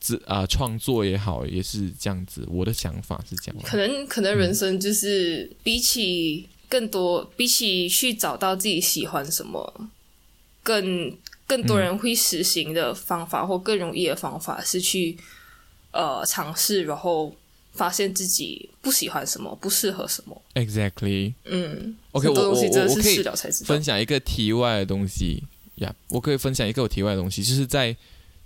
[0.00, 2.46] 自啊、创作也好，也是这样子。
[2.50, 3.62] 我的想法是这样。
[3.62, 9.88] 可能可能人生就是比起更多，比起去找到自己喜欢什么，
[10.60, 15.16] 更更多人会实行的方法、或更容易的方法是去
[15.92, 17.32] 呃尝试，然后
[17.74, 20.42] 发现自己不喜欢什么，不适合什么。
[20.54, 21.34] Exactly。
[21.44, 23.22] 嗯 OK，我我我我可以
[23.64, 23.80] 分。
[23.80, 25.44] 享一个题外的东西
[25.76, 27.96] 呀我可以分享一个我题外的东西，就是在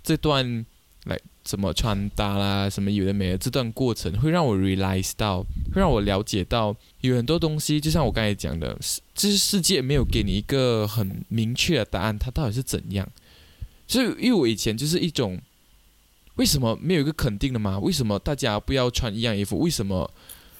[0.03, 0.63] 这段
[1.05, 5.41] 来怎么穿搭啦，什么有的没的这段过程，会让我 realize 到，
[5.73, 13.09] 会让我了解到有很多东西，就像我刚才讲的，世就是世界没有给你一个很明确的答案，它到底是怎样。
[13.87, 15.41] 所以，因为我以前就是一种，
[16.35, 17.79] 为什么没有一个肯定的嘛？
[17.79, 19.57] 为什么大家不要穿一样衣服？
[19.57, 20.07] 为什么？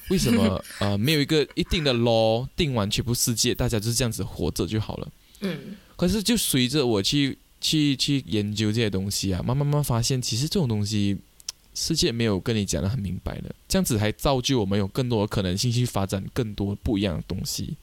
[0.10, 5.08] 为什么呃没有一个一定的 law 定完全部世界，大家就是这样子活着就好了？
[5.41, 11.17] 嗯，可是就随着我去去去研究这些东西啊，慢慢慢发现，其实这种东西
[11.76, 17.76] 世界没有跟你讲的很明白的，这样子还造就我们有更多的可能性去发展更多不一样的东西。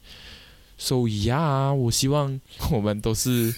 [0.77, 2.39] So 呀我希望
[2.71, 3.51] 我们都是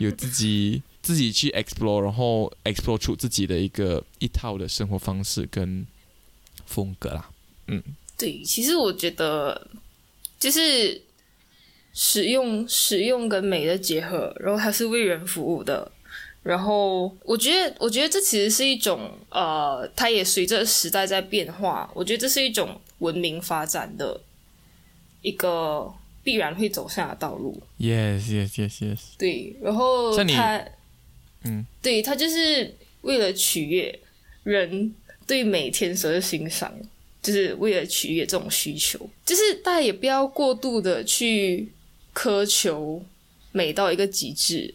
[0.00, 5.86] 有自己 自己去 explore，然后 explore 出自己的一个一套的生活方式跟
[6.64, 7.30] 风格啦。
[7.66, 7.82] 嗯
[8.16, 9.68] 对，其实我觉得
[10.38, 11.02] 就是
[11.92, 15.90] 实用、使用跟美的结合，然后它是为人服务的。
[16.42, 21.88] 然后我觉得，我觉得这其实是一种呃，它也随着时代在变化。
[21.94, 24.20] 我觉得这是一种文明发展的
[25.20, 25.88] 一个
[26.24, 27.62] 必然会走向的道路。
[27.78, 28.98] Yes, yes, yes, yes。
[29.16, 30.60] 对，然后它，
[31.44, 33.96] 嗯，对，它就是为了取悦
[34.42, 34.92] 人
[35.24, 36.74] 对美天生的欣赏，
[37.22, 41.70] 就是为了取悦这种需求，就是大家也不要过度的去
[42.14, 43.02] 苛求
[43.52, 44.74] 美到一个极致，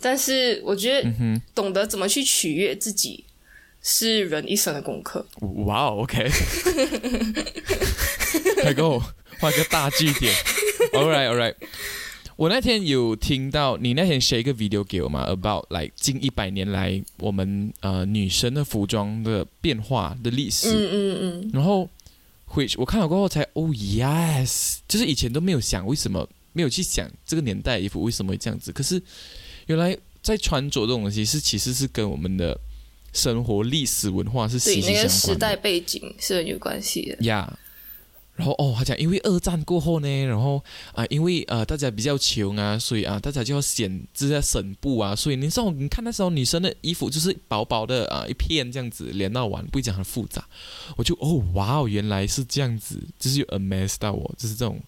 [0.00, 1.10] 但是我觉得。
[1.54, 3.24] 懂得怎么去取悦自己
[3.82, 5.26] 是人一生的功课。
[5.66, 6.28] 哇哦，OK，
[8.62, 8.98] 快给我
[9.38, 10.34] 画个大句点。
[10.92, 11.54] All right, all right。
[12.36, 20.68] 我那天有听到你那天 share 一个 video 给我嘛，about like 近一百年来我们呃女生的服装的变化的历史。
[20.68, 21.88] 嗯嗯嗯，然后
[22.46, 29.02] 回我看了过后才哦 yes，就是以前都没有想为什么没有去想这个年代的衣服为什么会这样子，可是
[29.66, 32.58] 原来在穿着这种东西是其实是跟我们的
[33.12, 35.34] 生活历史文化是对息，息那个相关的。
[35.34, 37.24] 时代背景是很有关系的。
[37.24, 37.58] 呀
[38.34, 50.48] 然后哦，他讲因为二战过后呢，然后啊、因为呃大家比较穷啊，所以啊大家就要显就是要省布啊，所以你知道你看那时候女生的衣服就是薄薄的啊、一片这样子连到完，不会讲很复杂，
[50.96, 54.80] 我就哦哇哦原来是这样子，就是有 amaze 到我，就是这种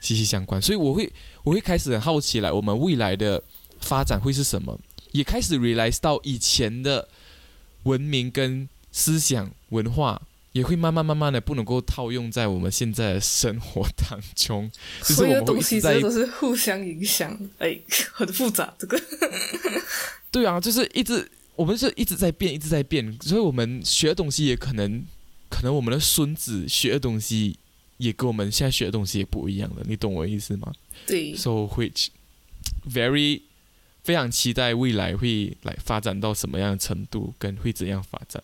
[0.00, 3.42] 息息相关，所以我会我会开始很好奇来我们未来的
[3.80, 4.78] 发展会是什么，
[5.12, 7.08] 也开始 realize 到以前的
[7.84, 10.22] 文明跟思想文化。
[10.52, 14.68] 也会慢慢慢慢的不能够套用在我们现在的生活当中，
[15.02, 17.78] 就是所我们东西都是互相影响，哎，
[18.12, 19.00] 很复杂这个。
[20.32, 25.04] 对啊，就是一直我们是一直在变，一直在变，所以我们学的东西也可能，
[25.50, 27.56] 可能我们的孙子学的东西
[27.98, 30.72] 也跟我们现在学的东西也不一样了，你懂我意思吗
[31.06, 32.08] 对，？So which
[32.90, 33.42] very
[34.02, 38.42] 非常期待未来会来发展到什么样的程度，跟会怎样发展。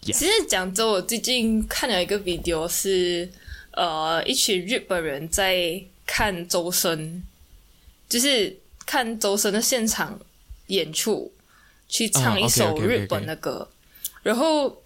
[0.00, 3.30] 其实讲真，我最近看了一个 video，是
[3.72, 7.22] 呃一群日本人在看周深，
[8.08, 10.18] 就是看周深的现场
[10.66, 11.32] 演出，
[11.88, 13.68] 去唱一首日本的歌，
[14.22, 14.82] 然后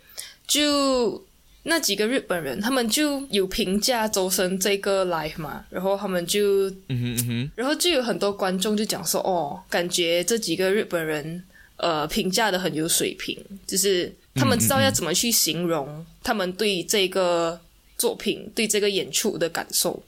[0.46, 1.25] 就
[1.68, 11.42] 那几个日本人，他们就有评价周深这个 live 嘛，然后他们就嗯哼嗯哼，然后就有很多观众就讲说，哦，感觉这几个日本人
[11.76, 13.36] 呃评价的很有水平，
[13.66, 17.60] 就是他们知道要怎么去形容他们对这个
[17.98, 20.00] 作品、对这个演出的感受。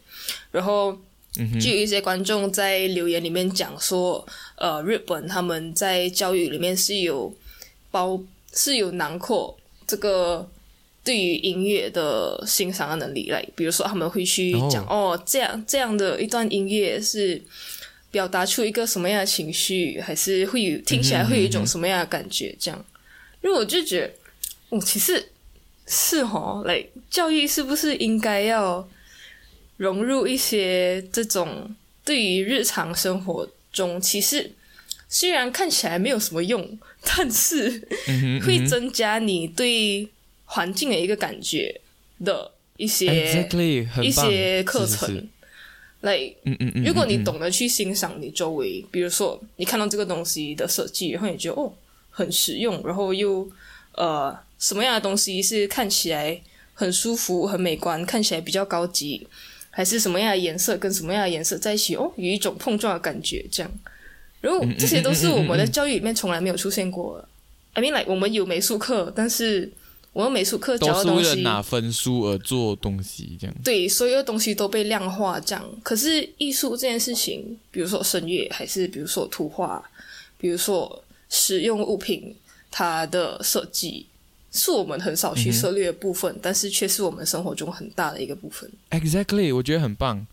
[0.53, 0.97] 然后
[1.61, 4.25] 就有一些观众在留言里面讲说，
[4.57, 7.35] 呃，日本他们在教育里面是有
[7.91, 8.21] 包
[8.53, 10.49] 是有囊括这个
[11.09, 17.41] 对于音乐的欣赏的能力来，比如说他们会去讲哦，这样这样的一段音乐是。
[18.11, 22.57] 表达出一个什么样的情绪，还是会有听起来会有一种什么样的感觉？
[22.59, 22.85] 这样，
[23.43, 24.15] 因为我就觉得，
[24.71, 25.29] 哦，其实
[25.87, 28.89] 是哦，来教育是不是应该要
[29.77, 34.53] 融入一些这种对于日常生活中，其实
[35.11, 37.87] 虽然看起来没有什么用，但是
[38.47, 40.09] 会增加你对
[40.51, 41.81] 环境的一个感觉
[42.25, 43.45] 的一些
[44.03, 45.29] 一些课程。
[46.01, 46.17] 来，
[46.87, 51.73] 如果你懂得去欣赏你周围，比如说你看到这个东西的设计，然后你觉得哦
[52.09, 53.51] 很实用，然后又
[53.93, 56.41] 呃什么样的东西是看起来
[56.73, 59.27] 很舒服、很美观，看起来比较高级，
[59.71, 63.71] 还是什么样的颜色跟什么样的颜色在一起哦，有一种碰撞的感觉，这样，
[64.41, 67.23] 然后这些都是我们的教育里面从来没有出现过。
[67.73, 69.73] I mean，like 我们有美术课，但是。
[70.19, 73.55] 我用美术课教的东西，都是为了拿分数而做东西，这样。
[73.62, 75.64] 对，所有东西都被量化，这样。
[75.81, 79.81] 可是艺术这件事情，比如说声乐，还是比如说图画，
[80.37, 82.35] 比如说使用物品，
[82.69, 84.07] 它的设计，
[84.51, 88.69] 是我们很少去涉猎的部分，但是却是我们生活中很大的一个部分。
[88.91, 90.27] Exactly，我觉得很棒。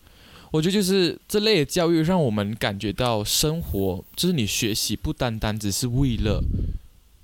[0.49, 6.43] 我觉得就是这类的教育，让我们感觉到生活，就是你学习不单单只是为了。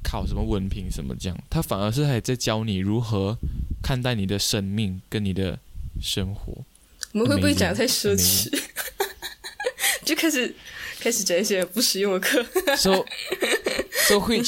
[0.04, 3.38] 考什么文凭什么这样，他反而是还在教你如何
[3.82, 5.60] 看待你的生命跟你的
[6.02, 6.54] 生活。
[7.14, 8.50] 我们会不会讲太奢侈？
[10.04, 10.54] 就开始
[11.00, 12.44] 开始讲一些不实用的课。
[12.78, 13.06] 说
[14.08, 14.42] 说会，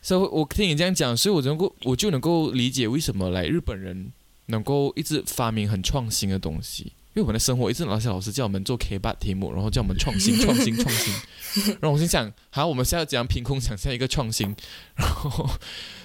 [0.00, 4.10] 所以我听你这样讲，所以我能够我就能够理解为什么来日本人
[4.46, 6.92] 能够一直发明很创新的东西。
[7.14, 11.12] 因为我们的生活一直老师老师叫我们做 K 八题目，然后叫我们创新 创新创新，
[11.80, 14.56] 然后我心想，好，我们现在怎样凭空想象一个创新，
[14.96, 15.50] 然后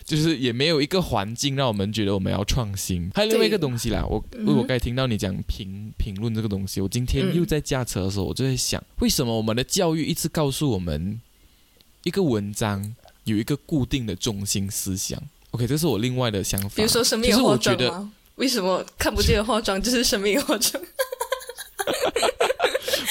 [0.04, 3.10] 就是也没有一个环境让我们觉得我们要创新。
[3.16, 11.22] 还有另外一个东西啦，我我刚才听到你讲评评论这个东西，我今天又在驾车的时候，我就在想，为什么我们的教育一直告诉我们
[12.04, 16.76] 一个文章有一个固定的中心思想？OK，这是我另外的想法。
[16.76, 18.12] 比如说生命化妆吗？
[18.38, 20.84] 为什么看不见的化妆就是生命化妆？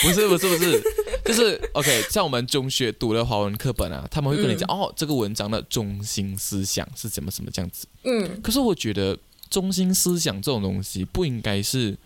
[0.02, 0.82] 不是不是不是，
[1.24, 2.02] 就是 OK。
[2.10, 7.86] 像我们中学读的华文课本啊，他们会跟你讲哦，这个文章的中心思想是怎么什么这样子。
[8.04, 8.40] 嗯。
[8.42, 9.18] 可是我觉得
[9.50, 11.96] 中心思想这种东西不应该是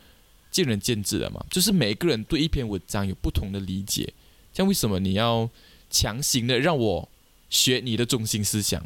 [0.50, 4.12] 见仁见智的嘛，就是每个人对一篇文章有不同的理解。
[4.54, 5.50] 像为什么你要
[5.90, 7.08] 强行的让我
[7.50, 8.82] 学你的中心思想？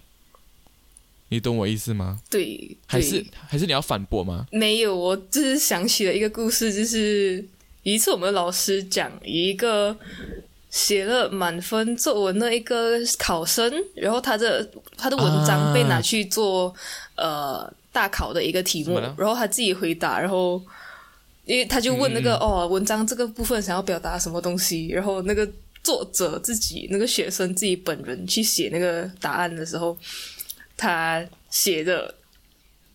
[1.35, 2.20] 你懂我意思吗？
[2.30, 4.47] 对，还是还是你要反驳吗？
[4.53, 7.45] 没有，我就是想起了一个故事，就是
[7.82, 9.97] 一次我们老师讲一个
[10.70, 16.72] 写了满分作文的一个考生，然后他的他的文章被拿去做
[17.16, 20.62] 呃大考的一个题目，然后他自己回答，然后
[21.47, 25.45] 因为他就问那个哦文章这个部分想要表达什么东西，然后那个
[25.82, 29.99] 作者自己那个学生自己本人去写那个答案的时候。
[30.77, 32.14] 他写的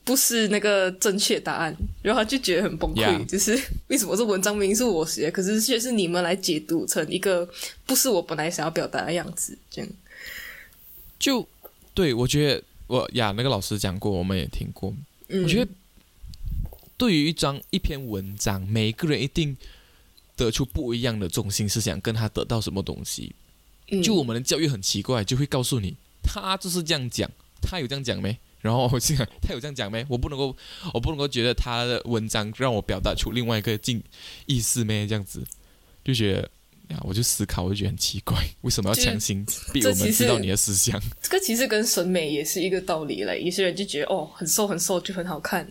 [0.03, 7.47] 不是那个正确答案，然后他就觉得很崩溃，就是 为什么这文章明明是我写，可是却是你们来解读成一个
[7.85, 9.91] 不是我本来想要表达的样子，这样。
[11.19, 11.47] 就
[11.93, 14.93] 对我觉得我呀，那个老师讲过，我们也听过。
[15.27, 15.71] 我觉得
[16.97, 19.55] 对于一张一篇文章，每个人一定
[20.35, 23.35] 得出不一样的中心思想，跟他得到什么东西。
[24.01, 27.29] 就我们的教育很奇怪，就会告诉你，他就是这样讲。
[27.69, 28.35] 他有这样讲没？
[28.61, 30.03] 然后我心想，他有这样讲没？
[30.09, 30.55] 我不能够，
[30.93, 34.03] 我不能够觉得他的文章让我表达出另外一个境
[34.47, 35.05] 意思没？
[35.07, 35.43] 这样子
[36.03, 36.41] 就觉得
[36.89, 40.99] 呀，我就思考，我就觉得很奇怪，为什么要强行逼我们知道你的思想？
[41.21, 43.39] 这个其实跟审美也是一个道理嘞。
[43.41, 45.63] 有些人就觉得哦，很瘦很瘦就很好看；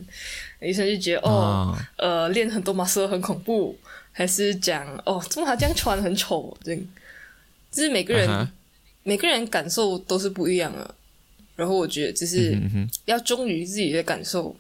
[0.61, 3.75] 有些人就觉得哦，呃，练很多马色很恐怖；
[4.13, 6.57] 还是讲哦，怎么他这样穿很丑？
[6.63, 6.75] 这，
[7.71, 8.49] 就是每个人
[9.03, 10.95] 每个人感受都是不一样的。
[11.59, 12.57] 然后我觉得就是
[13.05, 14.55] 要忠于自己的感受，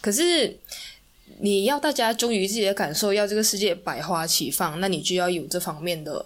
[0.00, 0.56] 可是
[1.40, 6.24] 你要大家忠于自己的感受，要这个世界百花齐放，那你就要有这方面的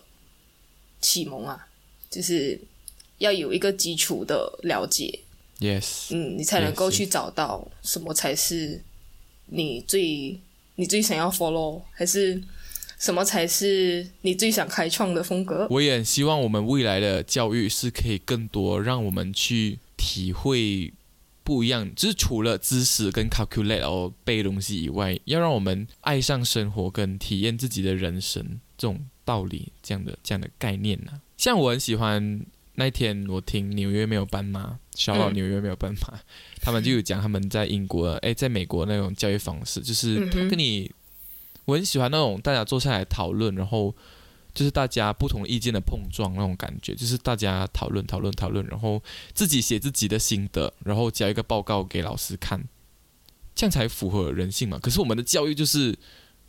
[1.00, 1.66] 启蒙啊，
[2.10, 2.60] 就是
[3.16, 5.20] 要有一个基础的了解。
[5.60, 8.82] Yes，嗯，你才能够去找到什么才是
[9.46, 10.38] 你最
[10.74, 12.38] 你最想要 follow，还是
[12.98, 15.66] 什么才是你最想开创的风格？
[15.70, 19.78] 我也很希望我们未来的教育是可以更多让我们去。
[20.04, 20.92] 体会
[21.44, 31.20] 不一样，就是除了知识跟 calculate 哦背东西以外，要让我们爱上生活跟体验自己的人生这种道理，这样的这样的概念呢。
[31.36, 32.44] 像我很喜欢
[32.74, 36.18] 那天我听纽约没有斑马，小老纽约没有斑马，
[36.60, 40.90] 他们就有讲他们在英国哎，在美国那种教育方式，就是跟你
[41.66, 43.94] 我很喜欢那种大家坐下来讨论，然后。
[44.54, 52.62] 就是大家不同意见的碰撞那种感觉，就是大家讨论讨论讨论，然后自己写自己的心得，然后交一个报告给老师看，
[53.54, 54.78] 这样才符合人性嘛。
[54.78, 55.96] 可是我们的教育就是，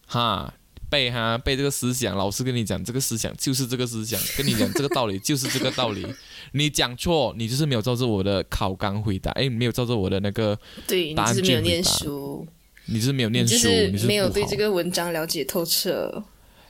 [0.06, 0.54] 哈
[0.90, 6.06] 背哈背这个思想，老师跟你讲这个思想就是这个思想，跟你讲这个道理就是这个道理，
[6.52, 12.46] 你讲错，你就是没有照着我的考纲回答，哎，没有照着我的那个对，你是没有念书，
[12.88, 16.26] 你是没有念书，你是没有对这个文章了解透彻。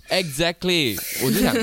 [0.10, 1.54] Exactly，我就想，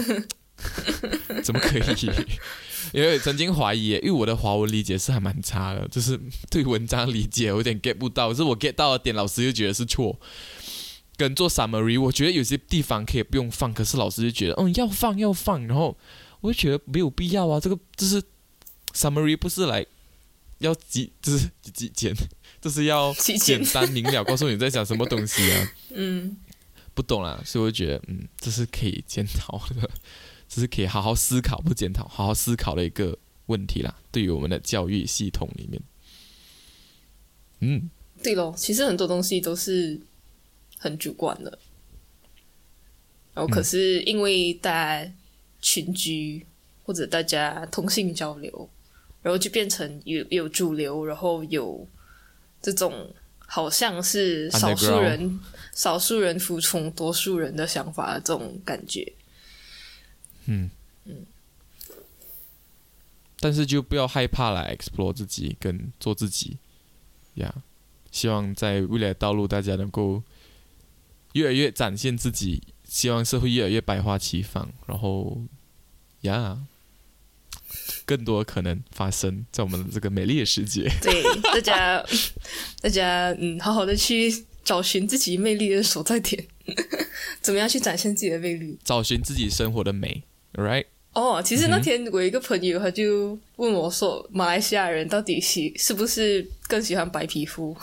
[1.42, 1.82] 怎么可以？
[2.92, 6.18] 因为曾经怀疑，因为我的华文理解是还蛮差的，就是
[6.50, 10.18] 对文章理解有点 get 不到，是我 get 到的点，老师又觉得是错。
[11.16, 15.94] 跟做 summary，我觉得有些地方可以不用放，可是老师就觉得，嗯，要放要放，然后
[16.40, 17.60] 我就觉得没有必要啊。
[17.60, 18.22] 这个就是
[18.94, 19.84] summary，不是来
[20.60, 22.14] 要几，就是几简，
[22.62, 25.72] 就是要简单明了告诉你在讲什么东西啊。
[25.94, 26.38] 嗯。
[26.94, 29.88] 不懂啦，所以我就觉得，嗯，这是可以检讨的，
[30.48, 33.16] 这是可以好好思考，不检讨，好好思考的一个
[33.46, 33.94] 问题啦。
[34.10, 35.82] 对于我们的教育系统里面，
[37.60, 37.90] 嗯，
[38.22, 40.00] 对咯，其实很多东西都是
[40.78, 41.58] 很主观的，
[43.34, 45.12] 然后可是因为大家
[45.60, 46.44] 群居
[46.84, 48.68] 或者大家通信交流，
[49.22, 51.88] 然后就变成有有主流，然后有
[52.60, 53.14] 这种。
[53.52, 55.40] 好像是少数人，
[55.74, 59.12] 少数人服从多数人的想法的这种感觉。
[60.46, 60.70] 嗯
[61.04, 61.26] 嗯，
[63.38, 66.58] 但是就不要害怕来 explore 自己跟做自己
[67.34, 67.54] 呀。
[68.10, 70.22] 希望在未来的道路，大家能够
[71.32, 75.42] 越来越展现自己，希望社会越来越百花齐放，然后
[76.22, 76.66] 呀。
[78.04, 80.90] 更多可能发生在我们的这个美丽的世界。
[81.00, 82.04] 对，大家，
[82.82, 86.44] 大家，嗯，好好的去找寻自己魅力的所在点，
[87.40, 88.78] 怎么样去展现自己的魅力？
[88.84, 90.22] 找寻自己生活的美
[90.54, 90.86] ，right？
[91.12, 97.76] 哦，其实那天我一个朋友他就问我说：“马来西亚人到底喜是不是更喜欢白皮肤？”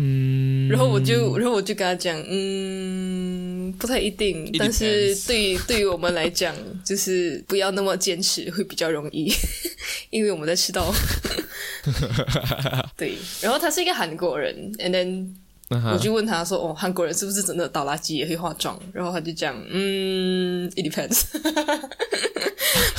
[0.00, 9.32] 嗯，然后我就，然后我就跟他讲，嗯，不太一定，但是对对于我们来讲，就是不要那么坚持会比较容易，
[10.10, 10.94] 因为我们在吃到，
[12.96, 15.26] 对，然后他是一个韩国人，and then。
[15.70, 21.24] 我就问他说：“哦，韩国人是不是真的倒垃圾也会化妆？”然后他就讲：“嗯，it depends。”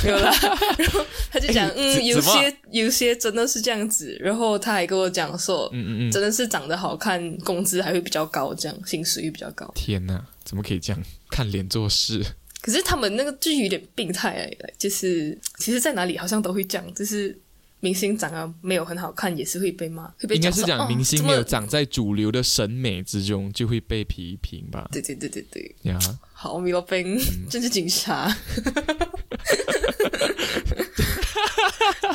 [0.04, 0.32] 没有啦。
[0.78, 12.24] 然后他就讲：“嗯，有些有些真的是这样子。”然后他还跟我讲说：“嗯嗯嗯，真的是长得好看，工资还会比较高，这样薪水也比较高。”天哪，怎么可以这样看脸做事？
[12.62, 14.48] 可是他们那个就是有点病态，
[14.78, 17.36] 就是其实在哪里好像都会讲，就是。
[17.82, 24.86] 明星长得没有很好看，也是会被骂，会被应该是讲明星没有长在主流的审美之中，就会被批评吧？
[24.92, 25.74] 对对对对对。
[25.84, 25.98] 呀，
[26.34, 27.18] 好，米洛宾，
[27.48, 28.30] 政治警察，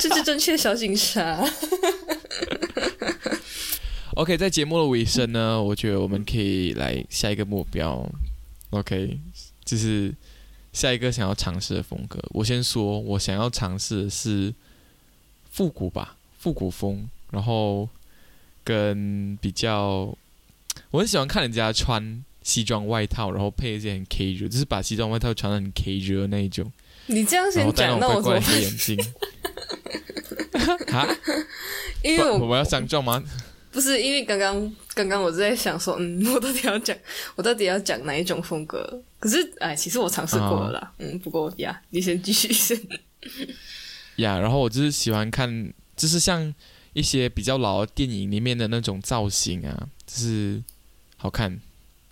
[0.00, 1.44] 政治正确小警察。
[4.14, 8.08] OK，在节目的尾声呢，我觉得我们可以来下一个目标。
[8.70, 9.18] OK，
[9.64, 10.14] 就是
[10.72, 12.20] 下一个想要尝试的风格。
[12.30, 14.54] 我先说，我想要尝试的是。
[15.56, 17.88] 复古吧，复古风，然后
[18.62, 20.14] 跟比较，
[20.90, 26.70] 我很喜欢看人家穿西装外套，然后配一件很 K 热，就是把西装外套穿的很 K 热那一种。
[27.06, 28.38] 你这样先讲，那我怎么？
[28.38, 28.98] 黑眼镜。
[30.92, 31.08] 啊？
[32.04, 33.24] 因为我我要上妆吗？
[33.72, 36.94] 不是，因为刚刚刚刚我在想说，嗯，我到底要讲，
[37.34, 39.02] 我到底要讲哪一种风格？
[39.18, 42.78] 可是，哎，其实我尝试过了啦，嗯，不过呀，你先继续先。
[44.16, 46.52] 呀然后我就是喜欢看就是像
[46.92, 50.62] 一些比较老的电影里面的那种造型啊就是
[51.16, 51.58] 好看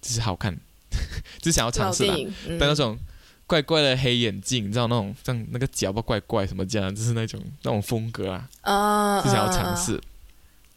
[0.00, 0.56] 就是好看
[1.40, 2.14] 就想要尝试吧
[2.58, 2.98] 戴那种
[3.46, 8.48] 怪怪的黑眼镜你知道那种像那个脚不怪怪什么这样就是那种那种风格啊
[9.22, 10.00] 就想要尝试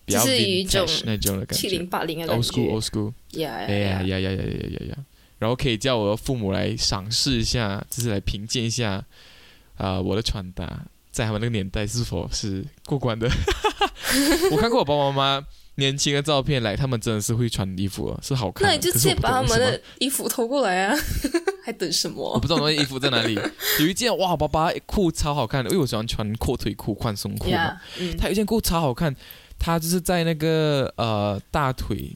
[0.05, 4.97] 比较是一种那种的感觉七零八零那种 old school old school 呀呀呀呀呀呀呀
[5.39, 9.03] 然后可以叫我的父母来赏识一下就是来评鉴一下
[9.77, 10.85] 啊我的穿搭
[11.17, 13.27] 在他们那个年代是否是过关的？
[14.51, 18.67] 我看过我爸爸妈妈年轻的照片，来他们真的是会穿衣服，是好看。
[18.67, 20.95] 那你就直接把他们的衣服偷过来啊，
[21.65, 22.33] 还等什么？
[22.35, 23.33] 我不知道那件衣服在哪里。
[23.81, 27.81] 有一件哇，爸爸裤超好看的，因为我喜欢穿阔腿裤、宽松裤嘛。
[27.99, 29.15] 嗯，他有一件裤超好看，
[29.57, 32.15] 他就是在那个呃大腿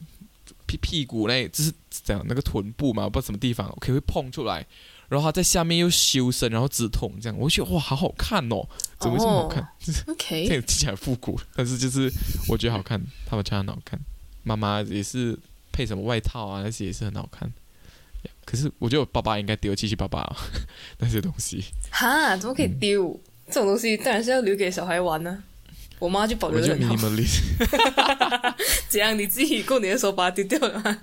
[0.64, 1.72] 屁屁股那，就是
[2.04, 4.64] 这样那个臀部嘛，不知道什么地方可以会碰出来。
[5.12, 8.66] 然后他在下面又修身，然后直筒这样，我觉得哇，好好看哦，
[8.98, 9.68] 怎么这么好看？
[10.08, 12.10] OK，这听起来复古，但是就是
[12.48, 14.00] 我觉得好看，他们穿很好看。
[14.42, 15.38] 妈妈也是
[15.70, 17.52] 配什么外套啊，那些也是很好看。
[18.46, 20.34] 可是我觉得我爸爸应该丢七七八八
[20.98, 21.62] 那些东西。
[21.90, 23.20] 哈，怎么可以丢？
[23.48, 25.44] 这种东西当然是要留给小孩玩呢。
[25.98, 26.68] 我妈就保留着。
[28.88, 29.18] 怎样？
[29.18, 30.98] 你自己过年的时候把它丢掉了吗？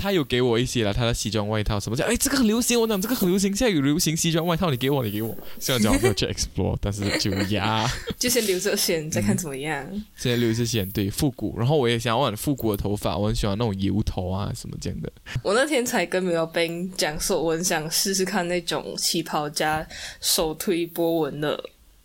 [0.00, 2.08] 他有给我一些了，他的西装外套什么讲？
[2.08, 5.36] 哎，这个很流行，我讲这个很流行，现在有流行西装外套，你给我，你给我。
[5.58, 7.86] 虽然讲没有 去 explore，但是就呀，
[8.18, 9.86] 就先留着先，再看怎么样。
[10.16, 11.58] 现在留着先，对，复古。
[11.58, 15.12] 然后我也想要复古的头发，我很喜欢那种油头啊什么这样的。
[15.42, 19.86] 我那天才跟苗斌讲说，我很想试试看那种旗袍加
[20.20, 21.62] 手推波纹的。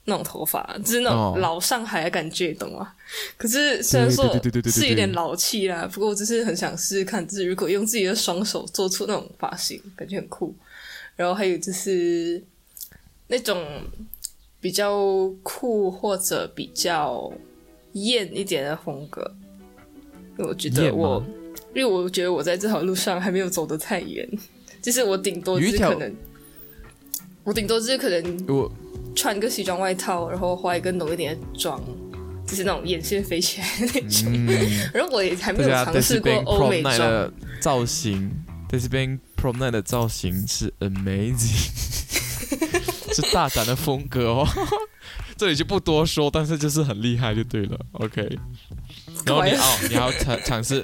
[0.07, 2.93] 那种头发，就是那种老上海的感觉，懂吗？
[3.37, 4.23] 可是虽然说
[4.65, 10.55] 是有点老气啦，不过我只是很想试试看，就是如果用自己的双手做出那种发型，感觉很酷。
[11.15, 12.43] 然后还有就是
[13.27, 13.65] 那种
[14.61, 17.31] 比较酷或者比较
[17.93, 19.35] 艳一点的风格，
[20.37, 21.23] 我觉得我，
[21.73, 24.29] 因为我觉得我在这条路上还没有走得太远，
[24.83, 26.15] 就是我顶多是可能，
[27.43, 28.71] 我顶多是可能我。
[29.15, 31.81] 穿个西装外套，然后化一个浓一点的妆，
[32.45, 34.31] 就是那种眼线飞起来的那种。
[34.93, 38.29] 然后我也还没有尝试过欧美妆造型。
[38.67, 41.69] 在这边 prom night 的造型是 amazing，
[43.13, 44.47] 是大胆的风格哦。
[45.37, 47.79] 这里就不多说，但是就是很厉害就对了。
[47.93, 48.27] OK，
[49.25, 50.83] 然后你哦，你要尝尝试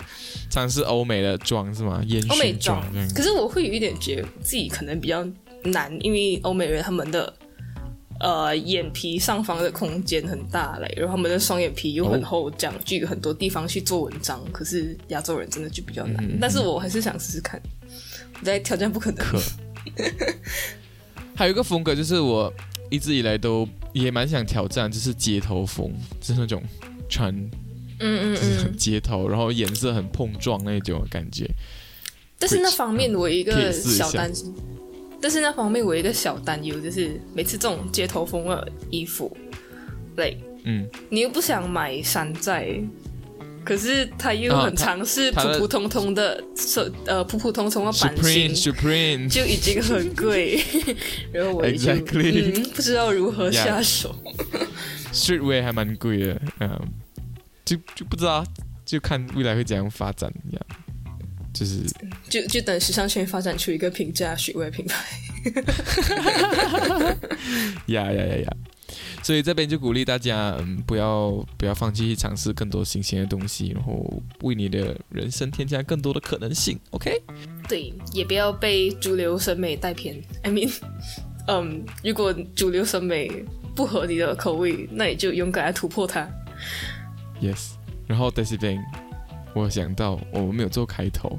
[0.49, 2.01] 尝试欧美的妆是吗？
[2.05, 2.85] 烟熏妆。
[3.15, 5.27] 可是我会有一点觉得自己可能比较
[5.63, 7.33] 难，因为欧美人他们的。
[8.21, 14.39] 呃，眼皮上方的空间很大嘞，然后他们的双眼皮又很厚，这样就有很多地方去做文章。
[14.51, 17.59] 可是亚洲人真的就比较难，但是我还是想试试看。
[18.39, 19.25] 我在挑战不可能。
[21.35, 22.53] 还有一个风格就是我
[22.91, 26.61] 一直以来都也蛮想挑战，就是街头风，就是那种
[27.09, 27.33] 穿，
[27.99, 31.49] 嗯嗯嗯，街头，然后颜色很碰撞那种感觉。
[32.37, 34.53] 但是那方面我一个小担心。
[35.21, 39.35] 但是那方面我有一个小担忧就是，每次这种街头风的衣服，
[40.15, 42.81] 对，嗯，你又不想买山寨，
[43.63, 46.43] 可是它又很尝试普普通通的，
[47.05, 50.59] 呃，普普通通的版型，Supreme，就已经很贵，
[51.31, 54.15] 然后我嗯不知道如何下手。
[55.13, 56.79] Streetwear 还蛮贵的，嗯，
[57.63, 58.43] 就就不知道，
[58.83, 60.65] 就看未来会怎样发展一样。
[61.53, 61.83] 就是，
[62.29, 65.05] 就就等时尚圈发展出一个平价水位品牌。
[67.87, 68.57] 呀呀呀呀！
[69.23, 76.79] 所以这边就鼓励大家，嗯，不要不要放弃去尝试更多新鲜的东西，然后为你的人生添加更多的可能性。
[76.91, 77.21] OK？
[77.67, 80.21] 对，也不要被主流审美带偏。
[80.43, 80.71] I mean，
[81.47, 83.29] 嗯，如果主流审美
[83.75, 86.27] 不合你的口味，那你就勇敢来突破它。
[87.41, 87.71] Yes，
[88.07, 88.81] 然后在这边。
[89.53, 91.37] 我想到我们没有做开头，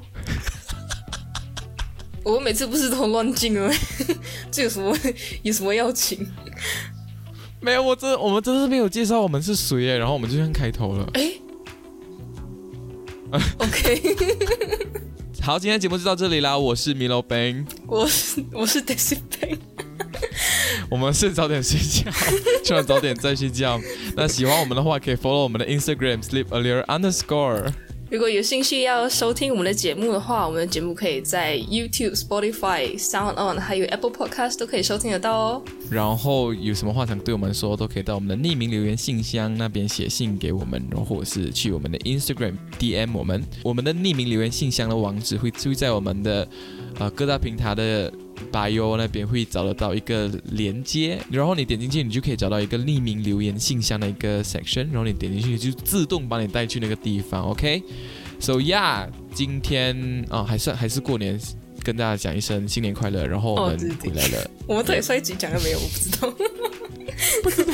[2.25, 3.71] 我们每次不是都乱进吗？
[4.51, 4.97] 这有什么
[5.43, 6.27] 有什么要紧？
[7.61, 11.09] 没有，我真我们真是没有介绍我们是谁耶，然后我们就先开头了。
[11.15, 11.33] 哎，
[13.59, 14.17] OK，
[15.41, 16.59] 好，今天节目就到这里啦。
[16.59, 19.59] 我是米洛 Ben，我是我是 Daisy Ben，
[20.91, 22.11] 我们是早点睡觉，
[22.65, 23.81] 吃完早点再睡觉。
[24.17, 27.73] 那喜欢我们的话，可以 follow 我们的 Instagram sleep earlier underscore。
[28.13, 35.63] 如果有兴趣要收听我们的节目的话，我们的节目可以在 YouTube、Spotify、Sound On 还有 Apple Podcast 都可以收听得到哦。
[35.91, 43.43] 然后有什么话想对我们说，都可以到我们的匿名留言信箱那边写信给我们，然后或者是去我们的 Instagram DM 我们。
[43.63, 46.47] 我们的匿名留言信箱的网址会会在我们的
[46.99, 48.13] 呃各大平台的。
[48.53, 61.41] Bio 那边会找得到一个连接，然后你点进去，你就可以找到一个匿名留言信箱的一个 section，然后你点进去就自动把你带去那个地方，OK？So yeah，今天啊还算还是过年，
[61.83, 64.51] 跟大家讲一声新年快乐，然后我们回来了。
[64.67, 65.79] 我们到底上一集讲了没有？
[65.79, 66.31] 我不知道，
[67.43, 67.73] 不知道。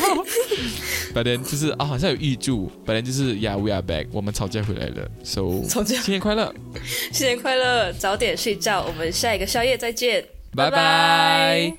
[1.14, 6.54] 本来就是啊，好像有预祝，本来就是 Yeah，we are back，我们吵架回来了，So 吵架，新年快乐，
[7.12, 10.24] 新年快乐，早点睡觉，我们下一个宵夜再见。
[10.55, 11.78] Bye bye.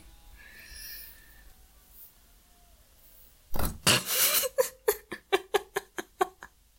[3.55, 4.09] bye.